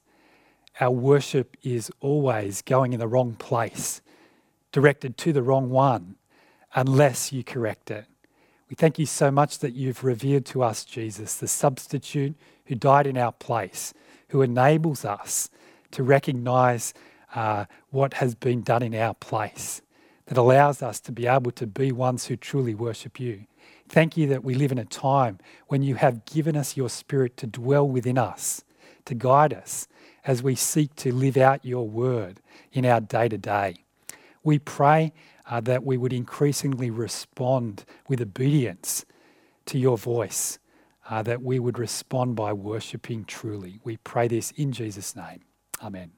our 0.79 0.89
worship 0.89 1.55
is 1.61 1.91
always 1.99 2.61
going 2.61 2.93
in 2.93 2.99
the 2.99 3.07
wrong 3.07 3.35
place, 3.35 4.01
directed 4.71 5.15
to 5.17 5.31
the 5.31 5.43
wrong 5.43 5.69
one, 5.69 6.15
unless 6.73 7.31
you 7.31 7.43
correct 7.43 7.91
it. 7.91 8.05
We 8.69 8.75
thank 8.75 8.97
you 8.97 9.05
so 9.05 9.29
much 9.29 9.59
that 9.59 9.73
you've 9.73 10.03
revealed 10.03 10.45
to 10.47 10.63
us 10.63 10.83
Jesus, 10.83 11.35
the 11.35 11.47
substitute 11.47 12.35
who 12.65 12.75
died 12.75 13.05
in 13.05 13.17
our 13.17 13.31
place, 13.31 13.93
who 14.29 14.41
enables 14.41 15.05
us 15.05 15.49
to 15.91 16.03
recognize 16.03 16.93
uh, 17.35 17.65
what 17.89 18.15
has 18.15 18.35
been 18.35 18.61
done 18.61 18.83
in 18.83 18.95
our 18.95 19.13
place, 19.13 19.81
that 20.27 20.37
allows 20.37 20.81
us 20.81 20.99
to 21.01 21.11
be 21.11 21.27
able 21.27 21.51
to 21.51 21.67
be 21.67 21.91
ones 21.91 22.25
who 22.25 22.35
truly 22.35 22.75
worship 22.75 23.19
you. 23.19 23.45
Thank 23.87 24.17
you 24.17 24.27
that 24.27 24.43
we 24.43 24.53
live 24.53 24.71
in 24.71 24.77
a 24.77 24.85
time 24.85 25.39
when 25.67 25.81
you 25.81 25.95
have 25.95 26.25
given 26.25 26.57
us 26.57 26.75
your 26.75 26.89
Spirit 26.89 27.37
to 27.37 27.47
dwell 27.47 27.87
within 27.87 28.17
us, 28.17 28.63
to 29.05 29.15
guide 29.15 29.53
us 29.53 29.87
as 30.25 30.43
we 30.43 30.55
seek 30.55 30.93
to 30.97 31.13
live 31.13 31.37
out 31.37 31.63
your 31.63 31.87
word 31.87 32.41
in 32.73 32.85
our 32.85 32.99
day 32.99 33.29
to 33.29 33.37
day. 33.37 33.75
We 34.43 34.59
pray 34.59 35.13
uh, 35.49 35.61
that 35.61 35.83
we 35.85 35.97
would 35.97 36.13
increasingly 36.13 36.89
respond 36.89 37.85
with 38.09 38.21
obedience 38.21 39.05
to 39.67 39.77
your 39.77 39.97
voice, 39.97 40.59
uh, 41.09 41.23
that 41.23 41.41
we 41.41 41.59
would 41.59 41.79
respond 41.79 42.35
by 42.35 42.51
worshipping 42.53 43.25
truly. 43.25 43.79
We 43.83 43.97
pray 43.97 44.27
this 44.27 44.51
in 44.51 44.73
Jesus' 44.73 45.15
name. 45.15 45.41
Amen. 45.81 46.11